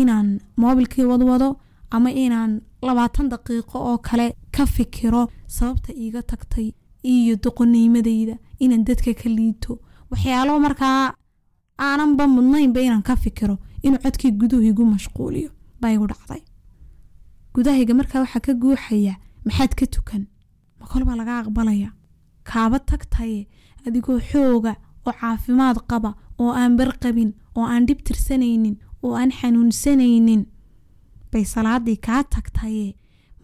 inaan 0.00 0.28
moobilkii 0.62 1.04
wadwado 1.10 1.48
ama 1.94 2.10
inaan 2.24 2.52
labaatan 2.86 3.26
daqiiqo 3.32 3.76
oo 3.90 3.98
kale 4.08 4.26
ka 4.56 4.64
fikiro 4.74 5.22
sababta 5.56 5.90
iiga 6.02 6.20
tagtay 6.30 6.68
iyo 7.12 7.34
doqonimadayda 7.44 8.34
inaan 8.64 8.84
dadka 8.88 9.12
ka 9.20 9.28
liito. 9.36 9.72
Waxyaalo 10.10 10.52
markaa 10.66 11.00
aananba 11.86 12.24
mudnaynba 12.36 12.80
inaan 12.86 13.02
ka 13.08 13.14
fikiro 13.24 13.56
inuu 13.86 13.98
codkii 14.04 14.30
guduhu 14.40 14.62
igu 14.70 14.84
mashquuliyo 14.92 15.50
baa 15.80 15.92
igu 15.96 16.06
dhacday. 16.10 16.42
Gudahayga 17.54 17.94
markaa 17.94 18.20
waxaa 18.24 18.40
ka 18.46 18.52
guuxaya 18.62 19.14
maxaad 19.46 19.72
ka 19.78 19.86
tukan? 19.94 20.22
Ma 20.80 20.86
kolbaa 20.90 21.16
laga 21.20 21.32
aqbalaya? 21.42 21.90
Kaaba 22.48 22.78
tagtaye 22.90 23.48
adigoo 23.86 24.20
xooga 24.30 24.72
oo 25.06 25.12
caafimaad 25.20 25.78
qaba 25.90 26.10
oo 26.40 26.52
aan 26.60 26.76
barqabin 26.78 27.30
oo 27.56 27.64
aan 27.72 27.86
dhib 27.88 28.00
tirsanaynin 28.06 28.76
oo 29.02 29.14
aan 29.20 29.30
xanuunsanaynin 29.38 30.42
bay 31.32 31.44
salaadii 31.44 31.96
kaa 32.06 32.22
tagtaye. 32.34 32.88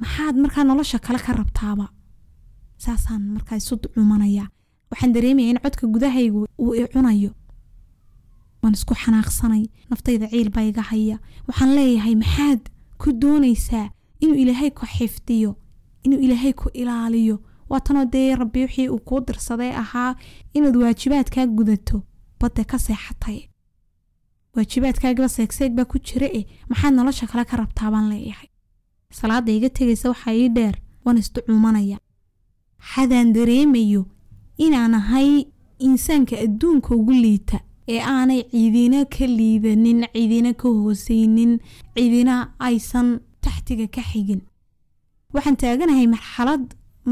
Maxaad 0.00 0.36
markaa 0.42 0.64
nolosha 0.64 0.98
kale 0.98 1.18
ka 1.26 1.32
rabtaaba? 1.32 1.86
Saasaan 2.84 3.22
markaa 3.34 3.56
isu 3.62 3.76
cumanaya 3.94 4.44
waxaan 4.90 5.12
dareemaya 5.14 5.50
in 5.50 5.58
codka 5.64 5.84
gudahaygu 5.94 6.40
uu 6.62 6.72
i 6.80 6.86
cunayo 6.92 7.30
waan 8.66 8.74
isku 8.78 8.94
xanaaqsanay. 9.02 9.64
Naftayda 9.90 10.26
ciil 10.32 10.50
baa 10.54 10.62
iga 10.70 10.82
haya. 10.90 11.16
Waxaan 11.48 11.70
leeyahay 11.78 12.14
maxaad 12.22 12.62
ku 13.00 13.08
doonaysaa 13.22 13.86
inuu 14.22 14.36
ilaahay 14.42 14.70
ku 14.78 14.84
xifdiyo 14.96 15.50
inuu 16.04 16.20
ilaahay 16.26 16.52
ku 16.60 16.66
ilaaliyo? 16.80 17.36
Waatanoo 17.70 18.04
dee 18.14 18.34
rabbi 18.40 18.60
wixii 18.64 18.88
uu 18.94 18.98
kuu 19.08 19.20
dirsaday 19.26 19.72
ahaa 19.82 20.12
inaad 20.56 20.76
waajibaadkaa 20.82 21.46
gudato 21.56 21.98
badde 22.40 22.62
ka 22.70 22.78
seexatay. 22.78 23.38
Waajibaadkaagiba 24.54 25.28
seegseeg 25.28 25.72
baa 25.78 25.84
ku 25.90 25.98
jira 26.06 26.26
eh 26.38 26.44
maxaad 26.70 26.94
nolosha 26.94 27.26
kale 27.30 27.44
ka 27.50 27.56
rabtaa 27.60 27.90
baan 27.94 28.08
leeyahay. 28.12 28.48
Salaada 29.18 29.52
iga 29.52 29.68
tegaysa 29.76 30.08
waxaa 30.12 30.34
ii 30.34 30.48
dheer 30.56 30.76
waan 31.04 31.18
isducuumanaya 31.22 31.98
xadaan 32.92 33.32
dareemayo 33.36 34.02
inaan 34.64 34.94
ahay 35.00 35.30
insaanka 35.86 36.34
adduunka 36.44 36.90
ugu 36.94 37.12
liita 37.24 37.58
ee 37.92 38.00
aanay 38.14 38.40
ciidina 38.52 39.00
ka 39.14 39.24
liidanin 39.38 40.00
ciidina 40.14 40.50
ka 40.60 40.68
hoosaynin 40.78 41.52
ciidina 41.96 42.34
aysan 42.68 43.08
taxtiga 43.44 43.86
ka 43.96 44.02
xigin. 44.10 44.40
Waxaan 45.34 45.56
taaganahay 45.62 46.06
marxalad 46.14 46.64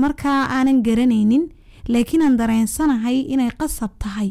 markaa 0.03 0.41
aanan 0.57 0.79
garanaynin 0.87 1.45
laakiin 1.93 2.23
aan 2.27 2.37
dareensanahay 2.41 3.19
inay 3.33 3.51
qasab 3.61 3.93
tahay 4.03 4.31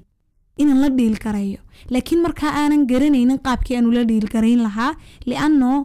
inaan 0.62 0.80
la 0.84 0.90
dhiilgarayo 0.98 1.60
laakiin 1.94 2.22
markaa 2.26 2.52
aanan 2.62 2.84
garanaynin 2.92 3.40
qaabkii 3.46 3.76
aanu 3.78 3.92
la 3.98 4.04
dhiilgarayn 4.10 4.62
lahaa 4.68 4.92
liannoo 5.30 5.78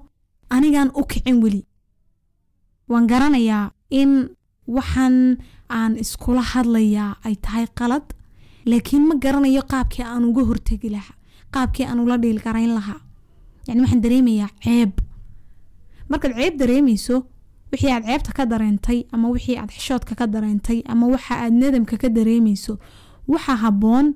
anigaan 0.54 0.90
u 1.00 1.02
kicin 1.10 1.38
weli. 1.42 1.62
Waan 2.90 3.06
garanayaa 3.12 3.64
in 4.00 4.12
waxaan 4.76 5.16
aan 5.78 5.92
iskula 6.02 6.42
hadlayaa 6.52 7.10
ay 7.26 7.34
tahay 7.44 7.66
qalad 7.78 8.06
laakiin 8.70 9.04
ma 9.08 9.14
garanayo 9.25 9.62
qaabkii 9.72 10.04
aan 10.12 10.25
uga 10.30 10.42
hortegi 10.48 10.88
lahaa 10.96 11.16
qaabkii 11.54 11.87
aan 11.90 12.00
ula 12.04 12.16
dhiilgarayn 12.22 12.72
lahaa. 12.78 13.00
Yani 13.66 13.80
waxaan 13.82 14.02
dareemayaa 14.04 14.50
ceeb. 14.64 14.92
Markaad 16.10 16.32
ceeb 16.40 16.54
dareemayso 16.60 17.16
wixii 17.72 17.92
aad 17.94 18.04
ceebta 18.08 18.32
ka 18.38 18.44
dareentay 18.52 18.98
ama 19.14 19.26
wixii 19.34 19.56
aad 19.60 19.70
xishoodka 19.76 20.14
ka 20.20 20.26
dareentay 20.34 20.78
ama 20.92 21.04
waxa 21.14 21.34
aad 21.44 21.52
nadamka 21.62 21.96
ka 22.02 22.08
dareemayso 22.16 22.72
waxaa 23.32 23.56
habboon 23.64 24.06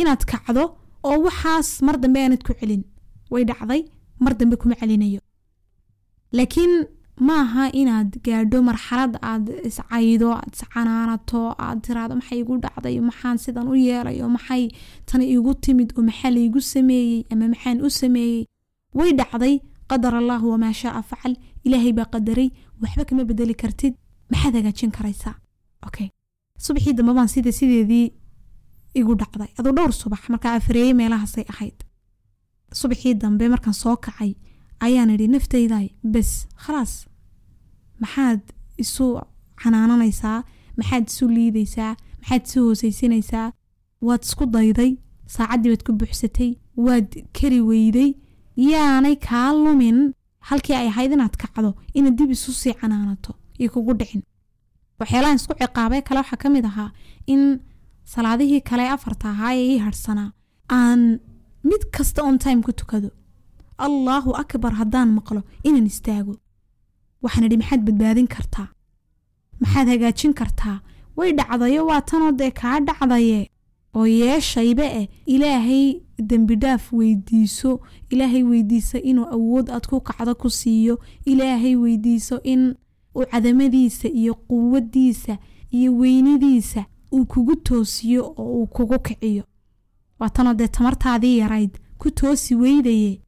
inaad 0.00 0.22
kacdo 0.30 0.64
oo 1.08 1.18
waxaas 1.26 1.68
mar 1.86 1.96
dambe 2.02 2.18
aanad 2.24 2.42
ku 2.46 2.52
celin. 2.60 2.82
Way 3.32 3.44
dhacday 3.50 3.82
mar 4.24 4.32
dambe 4.38 4.56
kuma 4.60 4.74
celinayo. 4.80 5.20
Laakiin 6.36 6.72
maaha 7.28 7.64
inaad 7.80 8.10
gaadho 8.26 8.58
marxalad 8.68 9.14
aad 9.30 9.46
iscaydo 9.68 10.28
aad 10.38 10.50
iscanaanato 10.56 11.40
aad 11.64 11.78
tiraado 11.86 12.14
maxay 12.20 12.38
igu 12.44 12.54
dhacday 12.64 12.96
maxaan 13.08 13.36
sidan 13.44 13.66
u 13.72 13.74
yeelay 13.86 14.18
oo 14.22 14.28
maxay 14.36 14.62
tani 15.08 15.24
igu 15.34 15.52
timid 15.64 15.90
oo 15.98 16.02
maxaa 16.08 16.30
laygu 16.36 16.60
sameeyey 16.72 17.22
ama 17.32 17.44
maxaan 17.52 17.78
u 17.86 17.88
sameeyey? 18.00 18.44
Way 18.98 19.12
dhacday. 19.20 19.54
Qadar 19.90 20.14
allah 20.20 20.40
wamaa 20.52 20.72
shaaa 20.82 21.02
facal 21.10 21.34
ilaahay 21.66 21.92
baa 21.98 22.08
qadaray. 22.14 22.48
Waxba 22.82 23.02
kama 23.08 23.22
bedeli 23.30 23.54
kartid. 23.62 23.94
Maxaad 24.30 24.54
hagaajin 24.58 24.90
karaysaa. 24.96 25.34
Okay 25.86 26.08
subaxii 26.64 26.92
dambe 26.98 27.12
baan 27.18 27.28
sida 27.34 27.52
sideedii 27.58 28.06
igu 29.00 29.12
dhacday. 29.20 29.50
Aduu 29.58 29.72
dhowr 29.78 29.92
subax 30.02 30.22
markaa 30.32 30.54
afareeyey 30.58 30.94
meelahaasay 31.00 31.44
ahayd. 31.52 31.78
Subaxii 32.80 33.14
dambe 33.22 33.44
markaan 33.54 33.74
soo 33.82 33.96
kacay 34.04 34.32
ayaan 34.86 35.10
idhi 35.14 35.26
naftayday 35.34 35.86
bes 36.14 36.30
khalaas. 36.64 36.92
Maxaad 38.02 38.40
isu 38.82 39.06
canaananaysaa 39.62 40.38
maxaad 40.78 41.04
isu 41.12 41.24
liidaysaa? 41.36 41.92
Maxaad 42.20 42.42
isu 42.48 42.58
hoosaysinaysaa? 42.66 43.48
Waad 44.06 44.22
isku 44.28 44.44
dayday 44.56 44.90
saacaddii 45.34 45.70
baad 45.72 45.82
ku 45.86 45.92
buuxsatay 46.00 46.50
waad 46.86 47.08
kari 47.38 47.60
weyday. 47.70 48.10
Yaanay 48.70 49.16
kaa 49.28 49.48
lumin 49.64 49.98
halkii 50.48 50.76
ay 50.80 50.88
ahayd 50.92 51.12
inaad 51.16 51.36
kacdo 51.42 51.70
inaad 51.98 52.16
dib 52.18 52.30
isu 52.36 52.50
sii 52.60 52.74
canaanato 52.80 53.32
iyo 53.60 53.68
kugu 53.74 53.92
dhicin. 54.00 54.22
Waxyaalahan 55.00 55.36
isku 55.40 55.54
ciqaabay 55.60 56.02
kale 56.08 56.18
waxaa 56.22 56.36
ka 56.42 56.48
mid 56.54 56.64
ahaa 56.70 56.90
in 57.32 57.42
salaadihii 58.12 58.60
kale 58.68 58.84
afarta 58.94 59.26
ahaa 59.34 59.52
ee 59.60 59.66
ii 59.72 59.78
harhsanaa 59.86 60.30
aan 60.78 61.02
mid 61.70 61.82
kasta 61.94 62.20
on 62.28 62.36
time 62.44 62.60
ku 62.66 62.72
tukado 62.80 63.08
allaahu 63.78 64.30
akbar 64.42 64.72
haddaan 64.80 65.10
maqlo 65.18 65.42
inaan 65.64 65.86
istaago. 65.86 66.34
Waxaan 67.22 67.44
idhi 67.46 67.56
maxaad 67.56 67.82
badbaadin 67.86 68.26
kartaa? 68.34 68.68
Maxaad 69.60 69.88
hagaajin 69.88 70.34
kartaa? 70.34 70.80
Way 71.16 71.32
dhacdayo 71.32 71.86
waa 71.86 72.00
tanoo 72.00 72.32
dee 72.32 72.50
kaa 72.50 72.80
dhacdaye? 72.80 73.50
Oo 73.96 74.06
yeeshayba 74.06 74.84
eh 75.00 75.08
ilaahay 75.26 76.00
dembidhaaf 76.28 76.92
weydiiso. 76.92 77.80
Ilaahay 78.10 78.42
weydiiso 78.42 78.98
inuu 78.98 79.26
awood 79.36 79.70
aad 79.70 79.86
ku 79.86 80.00
kacdo 80.00 80.34
ku 80.34 80.50
siiyo. 80.50 80.98
Ilaahay 81.24 81.76
weydiiso 81.76 82.40
in 82.42 82.74
uu 83.16 83.24
cadamadiisa 83.30 84.08
iyo 84.08 84.34
quwadiisa 84.34 85.38
iyo 85.70 85.90
weynidiisa 86.00 86.84
uu 87.12 87.24
kugu 87.26 87.56
toosiyo 87.56 88.34
oo 88.38 88.52
uu 88.60 88.66
kugu 88.66 88.98
kiciyo. 88.98 89.44
Waa 90.18 90.28
tanoo 90.30 90.54
dee 90.54 90.68
tamartaadii 90.68 91.38
yarayd 91.38 91.78
ku 91.98 92.10
toosi 92.10 92.54
weydaye 92.54 93.20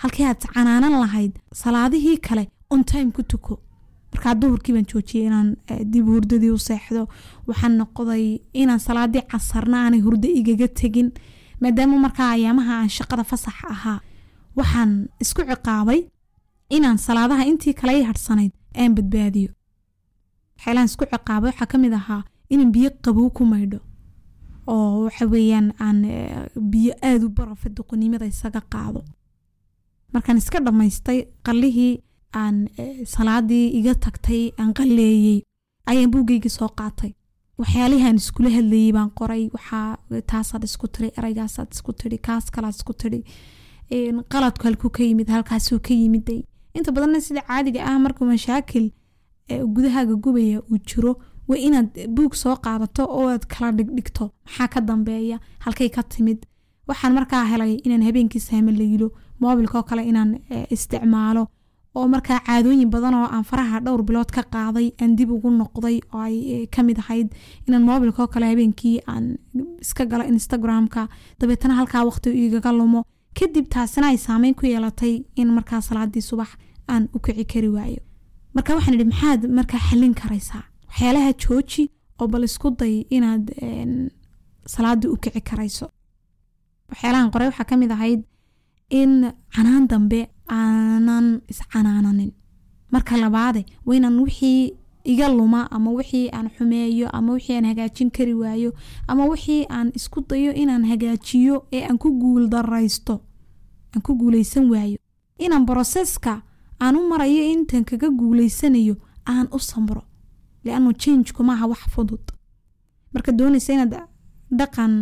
halkii 0.00 0.24
aad 0.26 0.40
canaanan 0.54 0.92
lahayd 1.02 1.32
salaadihii 1.62 2.18
kale 2.26 2.44
on 2.70 2.84
time 2.84 3.10
ku 3.12 3.22
tuko. 3.22 3.54
Markaa 4.12 4.34
duhurkii 4.40 4.72
baan 4.74 4.86
joojiyay 4.92 5.26
inaan 5.26 5.56
dib 5.92 6.06
hurdadii 6.06 6.50
u 6.56 6.58
seexdo 6.58 7.02
waxaan 7.48 7.74
noqday 7.80 8.24
inaan 8.62 8.80
salaadii 8.88 9.22
casarna 9.30 9.76
aanay 9.84 10.00
hurdo 10.06 10.28
igaga 10.28 10.68
tegin 10.80 11.08
maadaama 11.60 11.96
markaa 12.06 12.30
ayaamaha 12.36 12.72
aan 12.80 12.88
shaqada 12.98 13.24
fasax 13.30 13.54
ahaa 13.74 14.00
waxaan 14.58 14.90
isku 15.22 15.40
ciqaabay 15.50 16.00
inaan 16.76 16.98
salaadaha 17.06 17.44
intii 17.50 17.74
kale 17.80 17.92
i 18.00 18.04
hadhsanayd 18.10 18.52
aan 18.82 18.92
badbaadiyo. 18.96 19.50
Waxyaalaan 20.56 20.88
isku 20.90 21.04
ciqaabay 21.12 21.48
waxaa 21.52 21.66
ka 21.72 21.78
mid 21.84 21.92
ahaa 22.00 22.22
inaan 22.52 22.72
biyo 22.76 22.90
qabow 23.04 23.28
ku 23.36 23.42
maydho 23.52 23.78
oo 24.72 25.04
waxa 25.06 25.24
weeyaan 25.32 25.68
aan 25.86 25.98
biyo 26.72 26.92
aada 27.08 27.24
u 27.26 27.30
barafa 27.38 27.68
doqonimada 27.76 28.26
isaga 28.32 28.60
qaado 28.72 29.00
markaan 30.14 30.36
iska 30.42 30.58
dhammaystay 30.66 31.18
qallihii 31.46 31.92
aan 32.42 32.56
salaadii 33.14 33.66
iga 33.78 33.94
tagtay 34.04 34.42
aan 34.60 34.72
qalleeyey 34.78 35.38
ayaan 35.90 36.10
buuggayga 36.14 36.50
soo 36.58 36.68
qaatay. 36.80 37.12
Waxyaalihii 37.60 38.06
aan 38.08 38.16
iskula 38.22 38.50
hadlayey 38.56 38.92
baan 38.96 39.10
qoray. 39.18 39.42
Waxaa 39.56 39.98
taasaad 40.30 40.64
isku 40.68 40.86
tiri 40.94 41.08
eraygaasaad 41.18 41.68
isku 41.76 41.92
tiri 42.00 42.18
kaas 42.26 42.46
kalaad 42.54 42.74
isku 42.78 42.92
tiri 43.02 43.20
qaladku 44.32 44.64
halkuu 44.68 44.90
ka 44.96 45.02
yimid 45.02 45.28
halkaasuu 45.34 45.78
ka 45.86 45.94
yimiday. 45.94 46.40
Inta 46.76 46.92
badanna 46.92 47.20
sida 47.20 47.42
caadiga 47.48 47.80
ah 47.90 47.98
marka 48.04 48.24
mashaakil 48.24 48.86
gudahaaga 49.74 50.14
gubaya 50.24 50.58
uu 50.70 50.78
jiro 50.88 51.12
waa 51.48 51.58
inaad 51.66 51.90
buug 52.16 52.34
soo 52.42 52.56
qaadato 52.64 53.04
oo 53.18 53.26
aad 53.28 53.44
kala 53.52 53.72
dhigdhigto. 53.78 54.24
Maxaa 54.46 54.68
ka 54.74 54.80
dambeeya? 54.80 55.38
Halkay 55.64 55.88
ka 55.96 56.02
timid. 56.02 56.40
Waxaan 56.88 57.12
markaa 57.18 57.44
helay 57.52 57.72
inaan 57.84 58.02
habeenkii 58.08 58.40
saamalaylo 58.48 59.08
moobilkaoo 59.44 59.82
kale 59.90 60.02
inaan 60.10 60.30
isticmaalo 60.74 61.42
oo 61.98 62.06
markaa 62.14 62.40
caadooyin 62.46 62.90
badan 62.94 63.14
oo 63.20 63.26
aan 63.34 63.44
faraha 63.50 63.80
dhowr 63.84 64.02
bilood 64.08 64.30
ka 64.36 64.42
qaaday 64.54 64.86
aan 65.02 65.12
dib 65.18 65.30
ugu 65.36 65.50
noqday 65.60 65.96
oo 66.14 66.20
ay 66.28 66.36
ka 66.74 66.80
mid 66.86 66.98
ahayd 67.02 67.28
inaan 67.68 67.84
moobilkaoo 67.88 68.28
kale 68.34 68.46
habeenkii 68.52 68.96
aan 69.12 69.24
iska 69.84 70.04
galo 70.10 70.24
instagramka. 70.32 71.02
Dabeetana 71.40 71.74
halkaa 71.80 72.04
waqti 72.08 72.28
igaga 72.46 72.72
lumo. 72.78 73.00
Kadib 73.38 73.66
taasina 73.74 74.06
ay 74.12 74.16
saameyn 74.26 74.54
ku 74.58 74.64
yeelatay 74.66 75.14
in 75.40 75.48
markaa 75.56 75.80
salaadii 75.88 76.22
subax 76.30 76.50
aan 76.92 77.04
u 77.16 77.18
kici 77.24 77.44
kari 77.52 77.68
waayo. 77.76 78.00
Marka 78.54 78.74
waxaan 78.76 78.94
idhi 78.96 79.04
maxaad 79.12 79.40
markaa 79.58 79.80
xallin 79.88 80.14
karaysaa? 80.20 80.64
Waxyaalaha 80.88 81.30
jooji 81.42 81.82
oo 82.20 82.28
bal 82.32 82.44
isku 82.48 82.68
day 82.80 82.96
inaad 83.16 83.44
salaadii 84.74 85.08
u 85.14 85.16
kici 85.22 85.40
karayso. 85.48 85.86
Waxyaalahan 86.90 87.30
qoray 87.32 87.48
waxaa 87.50 87.64
ka 87.70 87.76
mid 87.76 87.90
ahayd 87.96 88.20
in 89.00 89.12
canaan 89.54 89.84
dambe 89.90 90.20
aanan 90.58 91.26
iscanaananin 91.52 92.32
marka 92.92 93.16
labaade 93.16 93.62
waa 93.86 93.96
inaan 93.96 94.18
wixii 94.24 94.62
iga 95.12 95.26
luma 95.28 95.60
ama 95.70 95.90
wixii 95.98 96.28
aan 96.36 96.48
xumeeyo 96.56 97.06
ama 97.16 97.32
wixii 97.32 97.56
aan 97.56 97.64
hagaajin 97.70 98.10
kari 98.16 98.34
waayo 98.42 98.70
ama 99.08 99.24
wixii 99.32 99.66
aan 99.76 99.88
isku 99.98 100.20
dayo 100.28 100.52
inaan 100.62 100.84
hagaajiyo 100.90 101.56
ee 101.72 101.82
aan 101.88 101.98
ku 102.02 102.08
guul 102.20 102.44
daraysto 102.52 103.14
aan 103.94 104.02
ku 104.06 104.12
guuleysan 104.20 104.64
waayo. 104.72 104.98
Inaan 105.44 105.64
broseska 105.66 106.42
aan 106.84 106.96
u 106.96 107.08
marayo 107.10 107.42
intaan 107.52 107.84
kaga 107.84 108.08
guuleysanayo 108.18 108.94
aan 109.32 109.46
u 109.56 109.58
samro. 109.58 110.02
Liannu 110.64 110.92
jangku 111.02 111.42
maaha 111.48 111.66
wax 111.72 111.82
fudud. 111.94 112.24
Marka 113.12 113.32
doonaysa 113.38 113.72
inaad 113.72 113.94
dhaqan 114.58 114.92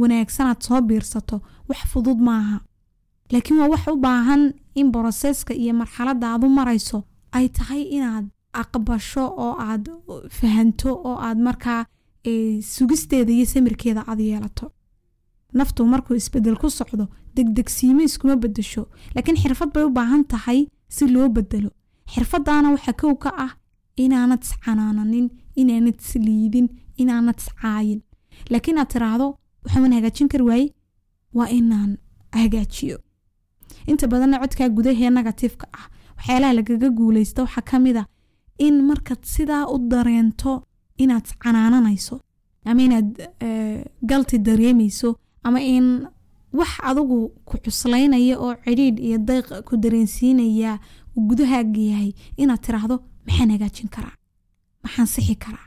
wanaagsanaad 0.00 0.60
soo 0.66 0.80
biirsato 0.88 1.36
wax 1.68 1.80
fudud 1.92 2.18
maaha 2.28 2.56
laakiin 3.32 3.58
waa 3.60 3.68
wax 3.72 3.84
u 3.94 3.96
baahan 4.06 4.42
in 4.80 4.88
broseska 4.94 5.52
iyo 5.62 5.72
marxaladda 5.80 6.26
aad 6.32 6.42
u 6.46 6.48
marayso 6.58 6.98
ay 7.36 7.46
tahay 7.56 7.82
inaad 7.96 8.26
aqbasho 8.62 9.24
oo 9.44 9.54
aad 9.68 9.84
fahanto 10.38 10.90
oo 11.08 11.16
aad 11.26 11.38
markaa 11.48 11.82
sugisteeda 12.76 13.32
iyo 13.32 13.46
samirkeeda 13.52 14.00
aad 14.10 14.20
yeelato. 14.20 14.66
Naftu 15.58 15.80
markuu 15.92 16.14
isbeddel 16.20 16.56
ku 16.62 16.68
socdo 16.78 17.04
degdegsiimo 17.36 18.00
iskuma 18.08 18.36
bedesho 18.42 18.82
laakiin 19.14 19.36
xirfad 19.42 19.70
bay 19.74 19.84
u 19.88 19.90
baahan 19.98 20.24
tahay 20.32 20.60
si 20.96 21.04
loo 21.14 21.28
bedelo 21.36 21.70
xirfadaana 22.12 22.68
waxaa 22.74 22.92
kow 23.00 23.14
ka 23.22 23.30
ah 23.46 23.52
inaanad 24.04 24.42
iscanaananin 24.46 25.26
inaanad 25.60 25.98
isliidin 26.04 26.66
inaanad 27.02 27.38
iscaayin 27.42 28.00
laakiin 28.52 28.78
aad 28.78 28.88
tiraahdo 28.92 29.26
waxaan 29.64 29.92
hagaajin 29.96 30.28
kari 30.32 30.44
waaye 30.50 30.66
waa 31.36 31.48
inaan 31.58 31.92
hagaajiyo 32.40 32.96
inta 33.90 34.06
badanna 34.12 34.38
codkaa 34.42 34.68
gudahee 34.76 35.10
negatifeka 35.18 35.66
ah 35.78 35.86
waxyaalaha 36.16 36.52
lagaga 36.58 36.88
guuleysta 36.98 37.42
waxaa 37.46 37.64
ka 37.70 37.78
mid 37.84 37.96
a 38.02 38.04
in 38.66 38.74
markaad 38.88 39.22
sidaa 39.34 39.64
u 39.74 39.76
dareento 39.92 40.52
inaad 41.02 41.24
iscanaananayso 41.26 42.16
ama 42.64 42.82
inaad 42.86 43.08
galti 44.10 44.38
dareemayso 44.38 45.08
ama 45.46 45.60
in 45.74 45.86
wax 46.58 46.68
adugu 46.90 47.18
ku 47.48 47.54
cuslaynaya 47.64 48.34
oo 48.44 48.54
cidhiidh 48.64 48.98
iyo 49.06 49.18
dayq 49.28 49.46
ku 49.68 49.74
dareensiinaya 49.82 50.72
uu 51.16 51.26
gudahaaga 51.28 51.80
yahay 51.90 52.12
inaad 52.42 52.60
tiraahdo 52.66 52.96
maxaan 53.26 53.50
hagaajin 53.54 53.88
karaa? 53.94 54.14
Maxaan 54.84 55.06
sixi 55.14 55.34
karaa? 55.44 55.66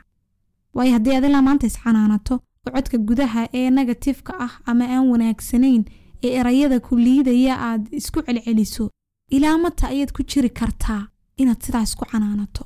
Waayo 0.74 0.92
haddii 0.96 1.14
aad 1.16 1.24
ilaa 1.28 1.42
maanta 1.48 1.66
iscanaanato 1.66 2.34
oo 2.66 2.70
codka 2.74 2.96
gudaha 3.08 3.42
ee 3.58 3.70
negatifeka 3.78 4.32
ah 4.46 4.52
ama 4.70 4.84
aan 4.94 5.06
wanaagsanayn 5.12 5.84
ee 6.24 6.32
erayada 6.40 6.76
ku 6.86 6.92
liidaya 7.06 7.54
aad 7.68 7.82
isku 7.98 8.18
celceliso 8.26 8.84
ilaa 9.36 9.56
mata 9.64 9.84
ayaad 9.92 10.10
ku 10.16 10.20
jiri 10.30 10.50
kartaa 10.60 11.02
inaad 11.40 11.60
sidaa 11.64 11.82
isku 11.88 12.04
canaanato. 12.10 12.64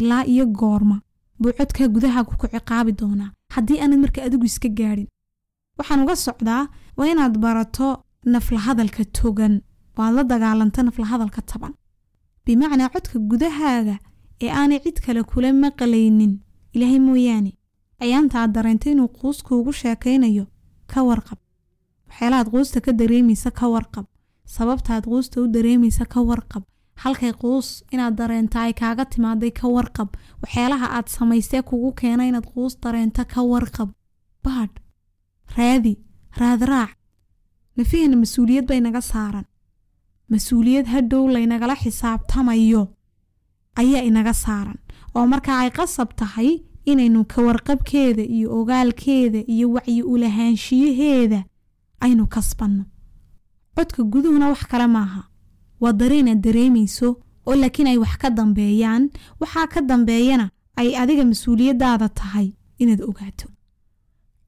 Ilaa 0.00 0.24
iyo 0.32 0.44
goorma 0.58 0.96
buu 1.40 1.52
codkaa 1.58 1.88
gudahaagu 1.94 2.32
ku 2.40 2.46
ciqaabi 2.52 2.92
doonaa. 3.00 3.30
Haddii 3.54 3.78
aanad 3.82 3.98
marka 4.04 4.18
adigu 4.26 4.44
iska 4.50 4.68
gaadhin 4.78 5.08
waxaan 5.78 6.00
uga 6.04 6.16
socdaa 6.26 6.62
waa 6.98 7.08
inaad 7.12 7.34
barato 7.44 7.88
naflahadalka 8.32 9.04
togan. 9.18 9.54
Waad 9.96 10.12
la 10.16 10.22
dagaalanto 10.32 10.80
naflahadalka 10.82 11.40
taban. 11.50 11.74
Bimacnaa 12.44 12.88
codka 12.94 13.16
gudahaaga 13.30 13.96
ee 14.44 14.50
aanay 14.60 14.80
cid 14.84 14.98
kale 15.04 15.22
kula 15.30 15.48
maqlaynin 15.62 16.32
ilaahay 16.74 16.98
mooyaane 17.06 17.50
ayaanta 18.04 18.36
aad 18.40 18.52
dareento 18.56 18.86
inuu 18.92 19.08
quus 19.18 19.38
kuugu 19.46 19.72
sheekaynayo 19.80 20.44
ka 20.92 20.98
warqab 21.08 21.38
waxyaalahaad 22.12 22.48
quusta 22.52 22.80
ka 22.80 22.92
dareemaysa 23.00 23.50
ka 23.50 23.66
warqab 23.74 24.06
sababtaad 24.56 25.04
quusta 25.10 25.40
u 25.42 25.46
dareemaysa 25.56 26.04
ka 26.12 26.20
warqab 26.28 26.62
halkay 27.02 27.32
quus 27.32 27.68
inaad 27.94 28.14
dareenta 28.20 28.60
ay 28.66 28.72
kaaga 28.80 29.04
timaaday 29.12 29.50
ka 29.60 29.66
warqab 29.76 30.08
waxyaalaha 30.42 30.86
aad 30.96 31.06
samaystee 31.16 31.62
kugu 31.68 31.90
keena 32.00 32.24
inaad 32.30 32.46
quus 32.52 32.72
dareento 32.82 33.22
ka 33.32 33.40
warqab 33.52 33.88
baadh 34.44 34.74
raadi 35.56 35.94
raadraac 36.40 36.90
nafiheena 37.76 38.16
mas'uuliyad 38.22 38.66
bay 38.70 38.80
naga 38.80 39.00
saaran 39.12 39.46
mas'uuliyad 40.32 40.86
hadhow 40.94 41.24
laynagala 41.34 41.74
xisaabtamayo. 41.82 42.82
Ayaa 43.80 44.02
inaga 44.08 44.32
saaran 44.44 44.78
oo 45.16 45.26
markaa 45.32 45.58
ay 45.64 45.70
qasab 45.78 46.08
tahay 46.20 46.50
inaynu 46.90 47.24
ka 47.32 47.40
warqabkeeda 47.46 48.22
iyo 48.36 48.48
ogaalkeeda 48.60 49.40
iyo 49.54 49.66
wacyi 49.74 50.02
ulahaanshiyaheeda 50.12 51.40
aynu 52.04 52.26
kasbanno 52.34 52.84
codka 53.76 54.02
guduhuna 54.12 54.46
wax 54.52 54.62
kale 54.70 54.86
maaha. 54.96 55.22
Waa 55.82 55.92
dareenaad 56.00 56.40
dareemayso 56.46 57.08
oo 57.46 57.54
laakiin 57.60 57.88
ay 57.92 57.98
wax 58.04 58.14
ka 58.22 58.28
dambeeyaan. 58.38 59.02
Waxaa 59.40 59.66
ka 59.72 59.80
dambeeyana 59.90 60.46
ay 60.80 60.88
adiga 61.02 61.24
mas'uuliyadaada 61.30 62.08
tahay 62.18 62.48
inaad 62.82 63.00
ogaato. 63.10 63.46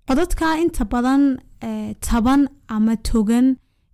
Codadkaa 0.09 0.55
inta 0.63 0.85
badan 0.85 1.23
taban 2.07 2.43
ama 2.75 2.95
togan 2.97 3.47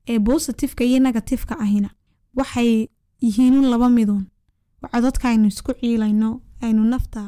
ee 0.08 0.18
bositifeka 0.18 0.84
iyo 0.84 0.98
negatifeka 1.06 1.54
ahina 1.64 1.90
waxay 2.38 2.88
yihiinun 3.24 3.66
laba 3.72 3.88
midun 3.88 4.22
waa 4.82 4.90
codadka 4.94 5.28
aynu 5.28 5.46
isku 5.52 5.72
ciilayno 5.80 6.28
aynu 6.64 6.82
nafta 6.92 7.22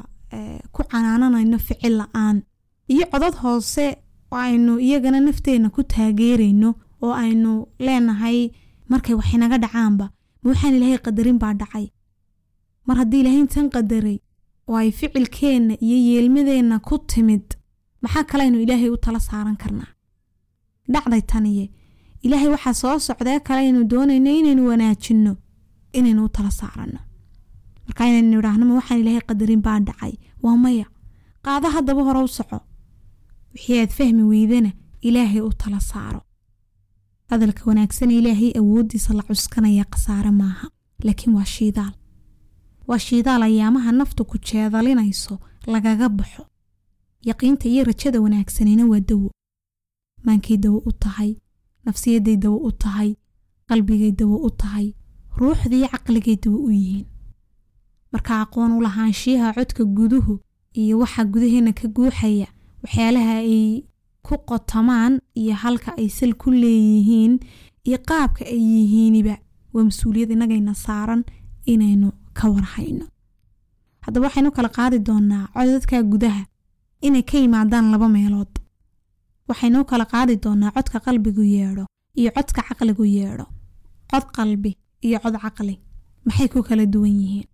ku 0.74 0.80
canaananayno 0.90 1.58
ficil 1.66 1.94
la'aan. 2.00 2.36
Iyo 2.92 3.04
codad 3.12 3.34
hoose 3.42 3.86
oo 4.32 4.38
aynu 4.48 4.72
iyagana 4.86 5.20
nafteenna 5.26 5.68
ku 5.74 5.80
taageerayno 5.92 6.70
oo 7.04 7.12
aynu 7.24 7.50
leenahay 7.86 8.38
markay 8.90 9.14
wax 9.18 9.28
inaga 9.34 9.58
dhacaanba. 9.64 10.06
Ma 10.42 10.46
waxaan 10.50 10.74
ilaahay 10.76 10.98
qadarin 11.06 11.38
baa 11.42 11.54
dhacay. 11.60 11.86
Mar 12.86 12.96
haddii 13.00 13.20
ilaahay 13.22 13.40
intan 13.44 13.68
qadaray 13.74 14.18
oo 14.68 14.76
ay 14.82 14.90
ficilkeenna 14.98 15.74
iyo 15.86 15.96
yeelmadeenna 16.08 16.76
ku 16.88 16.94
timid 17.10 17.46
maxaa 18.02 18.24
kale 18.30 18.42
aynu 18.46 18.58
ilaahay 18.64 18.90
u 18.94 18.96
tala 19.04 19.20
saaran 19.28 19.56
karnaa? 19.62 19.90
Dhacday 20.92 21.22
taniye 21.30 21.66
ilaahay 22.26 22.48
waxaa 22.54 22.74
soo 22.80 22.98
socdee 23.06 23.38
kale 23.46 23.60
aynu 23.66 23.80
doonayno 23.92 24.30
inaynu 24.40 24.62
wanaajinno 24.70 25.32
inaynu 25.98 26.20
u 26.24 26.28
tala 26.36 26.50
saaranno. 26.60 27.00
Marka 27.86 28.02
inaynu 28.10 28.38
idhaahno 28.40 28.64
ma 28.68 28.74
waxaan 28.80 29.00
ilaahay 29.02 29.22
qadarin 29.30 29.62
baa 29.66 29.78
dhacay. 29.88 30.14
Waa 30.42 30.56
maya. 30.64 30.86
Qaado 31.44 31.68
haddaba 31.74 32.02
hore 32.06 32.20
u 32.26 32.28
soco 32.38 32.58
wixii 33.54 33.78
aad 33.80 33.90
fahmi 33.98 34.22
weydana 34.22 34.70
ilaahay 35.08 35.40
u 35.40 35.52
tala 35.52 35.80
saaro. 35.80 36.20
Hadalka 37.30 37.62
wanaagsane 37.66 38.14
ilaahay 38.18 38.52
awooddiisa 38.60 39.14
la 39.14 39.22
cuskanaya 39.22 39.84
khasaare 39.84 40.30
maaha 40.30 40.66
laakiin 41.04 41.34
waa 41.36 41.44
shiidaal 41.44 41.94
waa 42.88 42.98
shiidaal 42.98 43.42
ayaamaha 43.42 43.92
naftu 43.92 44.24
ku 44.24 44.36
jeedalinayso 44.38 45.38
lagaga 45.66 46.08
baxo. 46.08 46.44
Yaqiinta 47.28 47.68
iyo 47.68 47.84
rajada 47.84 48.20
wanaagsanina 48.20 48.86
waa 48.86 49.00
dawo. 49.00 49.30
Maankay 50.24 50.56
dawo 50.56 50.78
u 50.86 50.92
tahay 50.92 51.36
nafsiyaday 51.84 52.36
dawo 52.36 52.56
u 52.56 52.72
tahay 52.72 53.10
qalbigay 53.68 54.12
dawo 54.12 54.36
u 54.36 54.50
tahay 54.50 54.94
ruuxdaiyo 55.38 55.88
caqligay 55.88 56.36
dawo 56.44 56.58
u 56.66 56.70
yihiin. 56.70 57.06
Marka 58.12 58.40
aqoon 58.40 58.72
u 58.72 58.80
lahaanshiyaha 58.80 59.52
codka 59.54 59.84
guduhu 59.84 60.40
iyo 60.74 60.98
waxa 60.98 61.24
gudaheenna 61.24 61.72
ka 61.72 61.88
guuxaya 61.88 62.48
waxyaalaha 62.82 63.34
ay 63.46 63.84
ku 64.26 64.34
qotamaan 64.50 65.12
iyo 65.40 65.54
halka 65.62 65.90
ay 66.00 66.08
sal 66.08 66.32
ku 66.42 66.48
leeyihiin 66.62 67.32
iyo 67.88 67.98
qaabka 68.08 68.42
ay 68.54 68.60
yihiiniba 68.74 69.34
waa 69.74 69.84
mas'uuliyad 69.88 70.30
innagayna 70.34 70.74
saaran 70.74 71.22
inaynu 71.72 72.08
ka 72.38 72.44
warhayno. 72.54 73.06
Haddaba 74.04 74.26
waxaynu 74.26 74.50
kala 74.56 74.68
qaadi 74.76 74.98
doonaa 75.08 75.44
codadka 75.54 75.96
gudaha 76.12 76.42
inay 77.06 77.22
ka 77.22 77.36
yimaadaan 77.38 77.90
laba 77.92 78.08
meelood. 78.08 78.52
Waxaynu 79.48 79.84
kala 79.90 80.04
qaadi 80.12 80.34
doonaa 80.44 80.70
codka 80.76 80.98
qalbigu 81.06 81.42
yeedho 81.54 81.84
iyo 82.20 82.30
codka 82.36 82.60
caqligu 82.68 83.04
yeedho. 83.16 83.46
Cod 84.10 84.24
qalbi 84.36 84.70
iyo 85.06 85.18
cod 85.24 85.36
caqli. 85.42 85.74
Maxay 86.26 86.48
ku 86.52 86.62
kala 86.68 86.84
duwan 86.86 87.14
yihiin? 87.20 87.46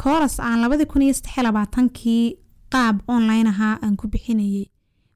Kooras 0.00 0.36
aan 0.40 0.60
labadii 0.62 0.86
kun 0.90 1.02
iyo 1.02 1.14
saddex 1.14 1.36
qaab 2.72 2.96
online 3.14 3.48
ahaa 3.52 3.78
aan 3.84 3.96
ku 4.00 4.06
bixinayay. 4.12 4.66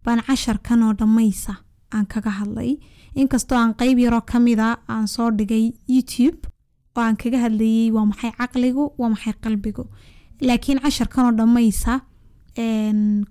Baan 0.05 0.21
casharkan 0.27 0.83
oo 0.83 0.93
dhammaysa 1.01 1.55
aan 1.95 2.07
kaga 2.13 2.31
hadlay. 2.39 2.73
Inkastoo 3.21 3.59
aan 3.59 3.73
qeyb 3.81 3.99
yaroo 4.05 4.21
ka 4.31 4.39
mida 4.47 4.69
aan 4.89 5.07
soo 5.15 5.31
dhigay 5.39 5.65
youtube 5.95 6.41
oo 6.97 7.03
aan 7.03 7.17
kaga 7.21 7.39
hadlayay 7.45 7.91
waa 7.97 8.05
maxay 8.11 8.33
caqligu 8.39 8.85
waa 8.99 9.09
maxay 9.15 9.33
qalbigu. 9.45 9.85
Laakiin 10.47 10.79
casharkan 10.85 11.25
oo 11.27 11.33
dhammaysa 11.39 11.93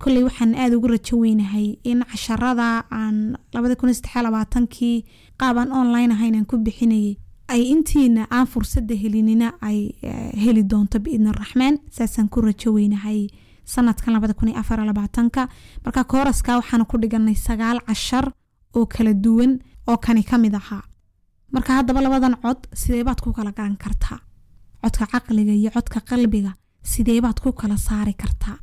kolley 0.02 0.22
waxaan 0.28 0.54
aada 0.54 0.76
ugu 0.76 0.88
rajo 0.94 1.14
weynahay 1.22 1.68
in 1.90 2.00
casharada 2.10 2.68
aan 2.90 3.16
labadii 3.54 3.76
kun 3.80 3.88
iyo 3.90 3.94
saddex 3.98 4.22
labaatankii 4.26 4.96
qaab 5.40 5.56
aan 5.58 5.70
online 5.80 6.10
ahayn 6.16 6.34
aan 6.38 6.46
ku 6.50 6.56
bixinayay 6.66 7.16
ay 7.52 7.62
intiina 7.74 8.22
aan 8.36 8.46
fursadda 8.52 8.94
helinina 9.02 9.48
ay 9.68 9.78
heli 10.42 10.62
doonto 10.70 10.98
biidni 11.04 11.28
araxmaan 11.34 11.74
saasaan 11.96 12.28
ku 12.32 12.38
rajo 12.46 12.68
weynahay 12.76 13.20
sanadkan 13.72 14.12
labada 14.14 14.34
kun 14.38 14.48
iyo 14.50 14.58
afar 14.62 14.78
labaatanka. 14.90 15.42
Marka 15.84 16.00
kooraska 16.12 16.50
waxaanu 16.58 16.84
ku 16.90 16.96
dhiganay 17.02 17.36
sagaal 17.46 17.78
cashar 17.86 18.26
oo 18.76 18.86
kala 18.94 19.12
duwan 19.24 19.52
oo 19.90 19.96
kani 20.04 20.22
ka 20.30 20.36
mid 20.42 20.54
ahaa. 20.60 20.84
Marka 21.54 21.70
haddaba 21.78 22.00
labadan 22.06 22.34
cod 22.42 22.60
sideebaad 22.80 23.20
ku 23.24 23.28
kala 23.36 23.50
garan 23.56 23.76
kartaa? 23.84 24.18
Codka 24.82 25.04
caqliga 25.12 25.52
iyo 25.60 25.70
codka 25.76 25.98
qalbiga 26.10 26.52
sideebaad 26.92 27.38
ku 27.44 27.48
kala 27.60 27.76
saari 27.86 28.14
kartaa? 28.22 28.58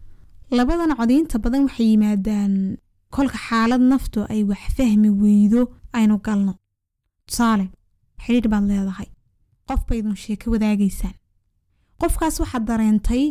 Labadan 0.58 0.92
cod 1.00 1.12
inta 1.12 1.38
badan 1.44 1.64
waxay 1.68 1.88
yimaadaan 1.92 2.54
kolka 3.16 3.38
xaalad 3.48 3.82
naftu 3.92 4.20
ay 4.34 4.42
wax 4.50 4.64
fahmi 4.78 5.10
weydo 5.22 5.62
aynu 5.98 6.16
galno. 6.26 6.54
Tusaale 7.28 7.66
xidhiidh 8.24 8.50
baad 8.54 8.66
leedahay. 8.70 9.10
Qof 9.68 9.82
baydun 9.90 10.16
sheeko 10.24 10.46
wadaagaysaan. 10.54 11.16
Qofkaas 12.02 12.36
waxaad 12.42 12.64
dareentay 12.70 13.24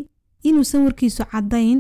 inuusan 0.49 0.83
warkiisu 0.87 1.23
caddayn 1.33 1.79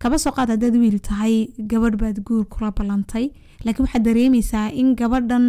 kaba 0.00 0.16
soo 0.22 0.32
qaad 0.36 0.48
haddaad 0.54 0.74
wiil 0.82 0.98
tahay 1.08 1.34
gabadh 1.70 1.96
baad 2.02 2.18
guur 2.26 2.44
kula 2.52 2.70
ballantay. 2.76 3.26
Laakiin 3.64 3.84
waxaad 3.86 4.04
dareemaysaa 4.06 4.68
in 4.80 4.88
gabadhan 5.00 5.46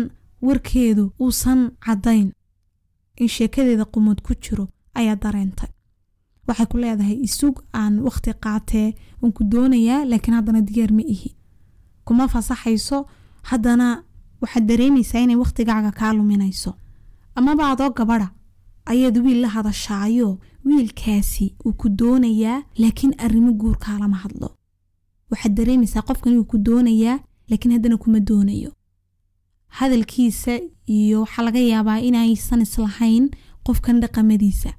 warkeedu 0.47 1.03
uusan 1.23 1.61
caddayn. 1.85 2.27
In 3.21 3.27
sheekadeeda 3.35 3.85
qumud 3.93 4.19
ku 4.25 4.33
jiro 4.43 4.65
ayaad 4.99 5.19
dareentay. 5.23 5.69
Waxay 6.47 6.65
ku 6.71 6.77
leedahay 6.81 7.17
isug 7.27 7.55
aan 7.81 7.93
wakhti 8.07 8.31
qaatee 8.43 8.89
waan 9.21 9.33
ku 9.37 9.43
doonayaa 9.51 10.05
laakiin 10.11 10.35
haddana 10.37 10.61
diyaar 10.67 10.91
ma 10.97 11.01
ihi. 11.13 11.31
Kuma 12.05 12.27
fasaxayso 12.33 12.97
haddana 13.49 13.87
waxaad 14.41 14.65
dareemaysaa 14.69 15.21
inay 15.25 15.35
wakhtigaaga 15.43 15.91
kaa 15.99 16.13
luminayso. 16.17 16.71
Amaba 17.37 17.63
adoo 17.71 17.89
gabadha 17.97 18.27
ayaad 18.93 19.17
wiil 19.25 19.39
la 19.43 19.49
hadashaayo 19.55 20.29
wiilkaasi 20.65 21.45
uu 21.65 21.73
ku 21.81 21.87
doonayaa 21.99 22.63
laakiin 22.81 23.13
arrimo 23.25 23.51
guurkaa 23.61 23.97
lama 23.99 24.17
hadlo. 24.23 24.49
Waxaad 25.31 25.53
dareemaysaa 25.57 26.01
qofkan 26.09 26.37
uu 26.39 26.45
ku 26.51 26.57
doonayaa 26.67 27.17
laakiin 27.49 27.73
haddana 27.75 27.97
kuma 28.03 28.19
doonayo. 28.29 28.71
Hadalkiisa 29.67 30.59
iyo 30.85 31.21
waxaa 31.21 31.43
laga 31.43 31.59
yaabaa 31.59 31.99
inaysan 32.09 32.61
islahayn 32.61 33.29
qofkan 33.65 33.99
dhaqamadiisa. 34.01 34.73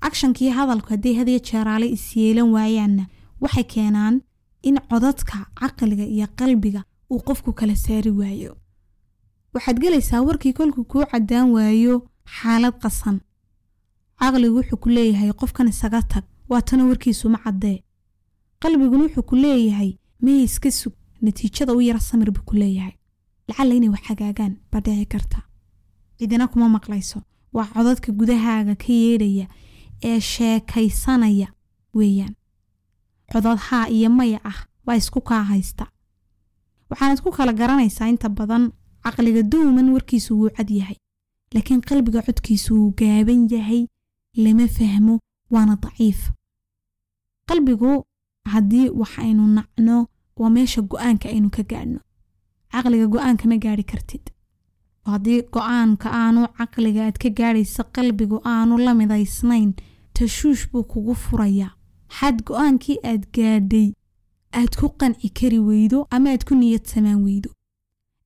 Akshankii 0.00 0.48
hadalku 0.58 0.88
hadday 0.94 1.14
hadiyo 1.20 1.38
jeeraale 1.38 1.86
isyeelan 1.96 2.48
waayaanna 2.54 3.04
waxay 3.40 3.64
keenaan 3.74 4.20
in 4.62 4.76
codadka 4.90 5.46
caqliga 5.60 6.04
iyo 6.14 6.26
qalbiga 6.38 6.80
uu 7.10 7.20
qofku 7.28 7.52
kala 7.52 7.76
saari 7.76 8.10
waayo. 8.10 8.56
Waxaad 9.54 9.78
gelaysaa 9.80 10.22
warkii 10.22 10.52
kolkuu 10.52 10.84
kuu 10.84 11.04
caddaan 11.12 11.50
waayo 11.56 11.94
xaalad 12.36 12.74
qasan 12.82 13.20
caqligu 14.20 14.56
wuxuu 14.58 14.76
ku 14.82 14.88
leeyahay 14.96 15.30
qofkan 15.40 15.68
isaga 15.72 16.00
tag 16.02 16.24
waatana 16.50 16.84
warkiisu 16.90 17.28
ma 17.34 17.38
caddee 17.44 17.78
qalbiguna 18.62 19.04
wuxuu 19.06 19.22
ku 19.30 19.34
leeyahay 19.44 19.90
maya 20.24 20.42
iska 20.48 20.70
sug 20.70 20.92
natiijada 21.22 21.72
u 21.74 21.80
yara 21.80 22.00
samir 22.00 22.30
buu 22.30 22.42
ku 22.48 22.54
leeyahay. 22.56 22.94
Lacalla 23.48 23.74
inay 23.74 23.88
wax 23.94 24.02
hagaagaan 24.08 24.54
baa 24.72 24.80
dhici 24.80 25.06
karta. 25.06 25.38
Cidina 26.18 26.46
kuma 26.48 26.68
maqlayso. 26.68 27.18
Waa 27.52 27.66
codadka 27.74 28.12
gudahaaga 28.12 28.74
ka 28.82 28.92
yeedhaya 28.92 29.46
ee 30.02 30.20
sheekaysanaya 30.20 31.48
weeyaan. 31.94 32.34
Codad 33.32 33.58
haa 33.58 33.88
iyo 33.88 34.10
maya 34.10 34.40
ah 34.44 34.58
waa 34.86 34.96
isku 34.96 35.20
kaa 35.20 35.42
haysta. 35.44 35.86
Waxaanad 36.90 37.20
ku 37.22 37.30
kala 37.36 37.52
garanaysaa 37.52 38.08
inta 38.08 38.28
badan 38.28 38.72
caqliga 39.04 39.42
dowman 39.42 39.88
warkiisu 39.94 40.32
wuu 40.38 40.50
cad 40.56 40.70
yahay 40.70 40.96
laakiin 41.54 41.80
qalbiga 41.88 42.22
codkiisu 42.26 42.74
wuu 42.74 42.92
gaaban 42.98 43.48
yahay 43.50 43.86
lama 44.36 44.66
fahmo 44.68 45.14
waana 45.50 45.76
daciif. 45.82 46.30
Qalbigu 47.48 48.04
haddii 48.52 48.88
wax 49.00 49.18
aynu 49.18 49.46
nacno 49.56 50.06
waa 50.36 50.50
meesha 50.50 50.82
go'aanka 50.82 51.28
aynu 51.28 51.50
ka 51.50 51.62
gaadhno. 51.62 52.00
Caqliga 52.72 53.06
go'aanka 53.14 53.44
ma 53.48 53.56
gaadhi 53.64 53.84
kartid. 53.84 54.24
Haddii 55.06 55.42
go'aanka 55.54 56.08
aanu 56.22 56.40
caqliga 56.58 57.00
aad 57.06 57.18
ka 57.22 57.28
gaadhaysa 57.38 57.82
qalbigu 57.96 58.40
aanu 58.44 58.78
la 58.78 58.94
midaysnayn 58.94 59.70
tashuush 60.14 60.64
buu 60.70 60.82
kugu 60.92 61.14
furayaa. 61.14 61.72
Xad 62.18 62.36
go'aankii 62.48 62.98
aad 63.10 63.22
gaadhay 63.36 63.88
aad 64.58 64.72
ku 64.80 64.86
qanci 65.00 65.28
kari 65.38 65.58
weydo 65.68 66.06
ama 66.10 66.30
aad 66.30 66.42
ku 66.48 66.54
niyad 66.54 66.84
samaan 66.92 67.20
weydo. 67.26 67.50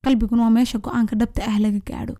Qalbiguna 0.03 0.41
waa 0.43 0.55
meesha 0.57 0.77
go'aanka 0.85 1.15
dhabta 1.19 1.41
ah 1.51 1.57
laga 1.59 1.79
gaadho. 1.89 2.15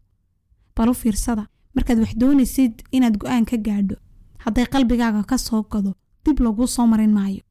Balu 0.76 0.94
fiirsada 1.02 1.44
markaad 1.76 2.00
wax 2.04 2.12
doonaysid 2.22 2.74
inaad 2.96 3.16
go'aan 3.22 3.46
ka 3.50 3.58
gaadho 3.68 3.96
hadday 4.44 4.66
qalbigaaga 4.74 5.22
ka 5.32 5.38
soo 5.38 5.62
gado 5.72 5.92
dib 6.26 6.38
laguu 6.46 6.68
soo 6.68 6.88
marin 6.92 7.14
maayo. 7.18 7.42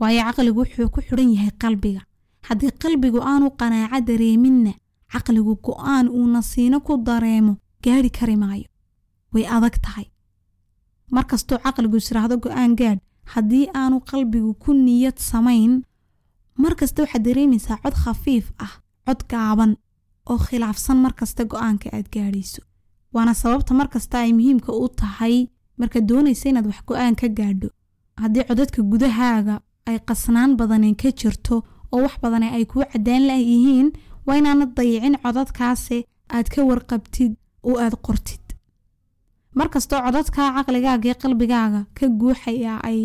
Waayo 0.00 0.22
caqligu 0.26 0.58
wuxuu 0.60 0.88
ku 0.94 1.00
xidhan 1.06 1.30
yahay 1.34 1.50
qalbiga. 1.62 2.02
Haddii 2.48 2.72
qalbigu 2.82 3.18
aanu 3.30 3.46
qanaaco 3.60 3.98
dareeminna 4.08 4.72
caqligu 5.12 5.52
go'aan 5.66 6.06
uu 6.16 6.26
nasiino 6.34 6.78
ku 6.86 6.92
dareemo 7.06 7.52
gaadhi 7.84 8.10
kari 8.18 8.36
maayo. 8.42 8.66
Way 9.32 9.46
adag 9.56 9.76
tahay. 9.84 10.06
Markastuu 11.16 11.58
caqligu 11.64 11.96
isiraahdo 12.02 12.36
go'aan 12.44 12.72
gaadh 12.80 13.00
haddii 13.32 13.66
aanu 13.80 13.96
qalbigu 14.10 14.50
ku 14.62 14.70
niyad 14.86 15.18
samayn 15.30 15.72
markasta 16.62 17.02
waxaad 17.02 17.22
dareemaysaa 17.26 17.78
cod 17.82 17.94
khafiif 18.02 18.46
ah 18.66 18.72
cod 19.06 19.20
gaaban 19.30 19.72
oo 20.30 20.38
khilaafsan 20.46 20.98
markasta 21.04 21.42
go'aanka 21.52 21.88
aad 21.96 22.06
gaadhayso 22.14 22.62
waana 23.14 23.34
sababta 23.42 23.72
markasta 23.80 24.16
ay 24.24 24.32
muhiimka 24.38 24.70
u 24.82 24.88
tahay 25.00 25.36
markaad 25.80 26.04
doonaysa 26.10 26.48
inaad 26.48 26.66
wax 26.70 26.80
go'aan 26.88 27.14
ka 27.20 27.28
gaadho. 27.38 27.68
Haddii 28.22 28.44
codadka 28.48 28.80
gudahaaga 28.90 29.54
ay 29.88 29.98
qasnaan 30.08 30.50
badaneen 30.58 30.96
ka 31.02 31.08
jirto 31.20 31.56
oo 31.92 32.00
wax 32.04 32.14
badane 32.22 32.48
ay 32.56 32.64
kuu 32.70 32.84
caddaan 32.92 33.22
layihiin 33.30 33.88
waa 34.26 34.36
inaanad 34.40 34.70
dayicin 34.76 35.16
codadkaase 35.24 35.98
aad 36.34 36.46
ka 36.54 36.60
warqabtid 36.68 37.32
oo 37.68 37.76
aad 37.84 37.94
qortid. 38.06 38.40
Markastoo 39.58 40.00
codadka 40.06 40.42
caqligaaga 40.56 41.04
iyo 41.08 41.14
qalbigaaga 41.22 41.80
ka 41.96 42.04
guuxaya 42.20 42.74
ay 42.88 43.00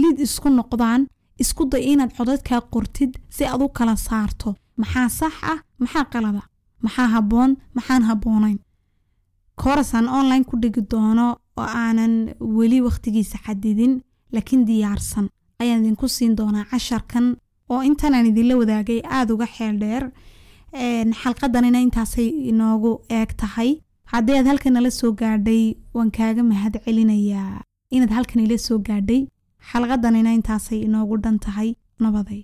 lid 0.00 0.16
isku 0.26 0.48
noqdaan 0.58 1.02
isku 1.42 1.62
day 1.70 1.82
inaad 1.92 2.12
codadkaa 2.18 2.60
qortid 2.74 3.12
si 3.34 3.42
aad 3.44 3.62
u 3.66 3.68
kala 3.76 3.94
saarto. 4.06 4.48
Maxaa 4.80 5.08
sax 5.18 5.34
ah? 5.52 5.58
Maxaa 5.82 6.04
qalada 6.12 6.42
maxaa 6.84 7.08
habboon? 7.14 7.50
Maxaan 7.76 8.02
habboonayn 8.08 8.58
koorasaan 9.62 10.08
online 10.18 10.44
ku 10.48 10.54
dhigi 10.62 10.82
doono 10.92 11.26
oo 11.60 11.66
aanan 11.84 12.14
weli 12.58 12.78
wakhtigiisa 12.86 13.38
xadidin 13.46 13.92
laakiin 14.34 14.62
diyaarsan. 14.68 15.26
Ayaan 15.60 15.80
idinku 15.84 16.08
siin 16.16 16.36
doonaa 16.38 16.64
casharkan 16.70 17.26
oo 17.72 17.80
intanaan 17.88 18.26
idinla 18.30 18.54
wadaagay 18.60 19.00
aada 19.16 19.34
uga 19.34 19.46
xeel 19.56 19.76
dheer. 19.82 20.04
Xalqadanina 21.22 21.78
intaasay 21.86 22.28
inoogu 22.50 22.90
eeg 23.18 23.30
tahay. 23.40 23.70
Haddii 24.12 24.36
aad 24.38 24.46
halkan 24.50 24.72
nala 24.76 24.90
soo 24.90 25.12
gaadhay 25.20 25.62
waan 25.94 26.10
kaaga 26.16 26.42
mahad 26.50 26.74
celinayaa. 26.84 27.62
Inaad 27.94 28.12
halkan 28.16 28.40
ila 28.46 28.58
soo 28.66 28.78
gaadhay 28.88 29.20
xalqadanina 29.70 30.30
intaasay 30.38 30.78
inoogu 30.86 31.16
dhan 31.24 31.38
tahay 31.44 31.70
nabaday 32.02 32.40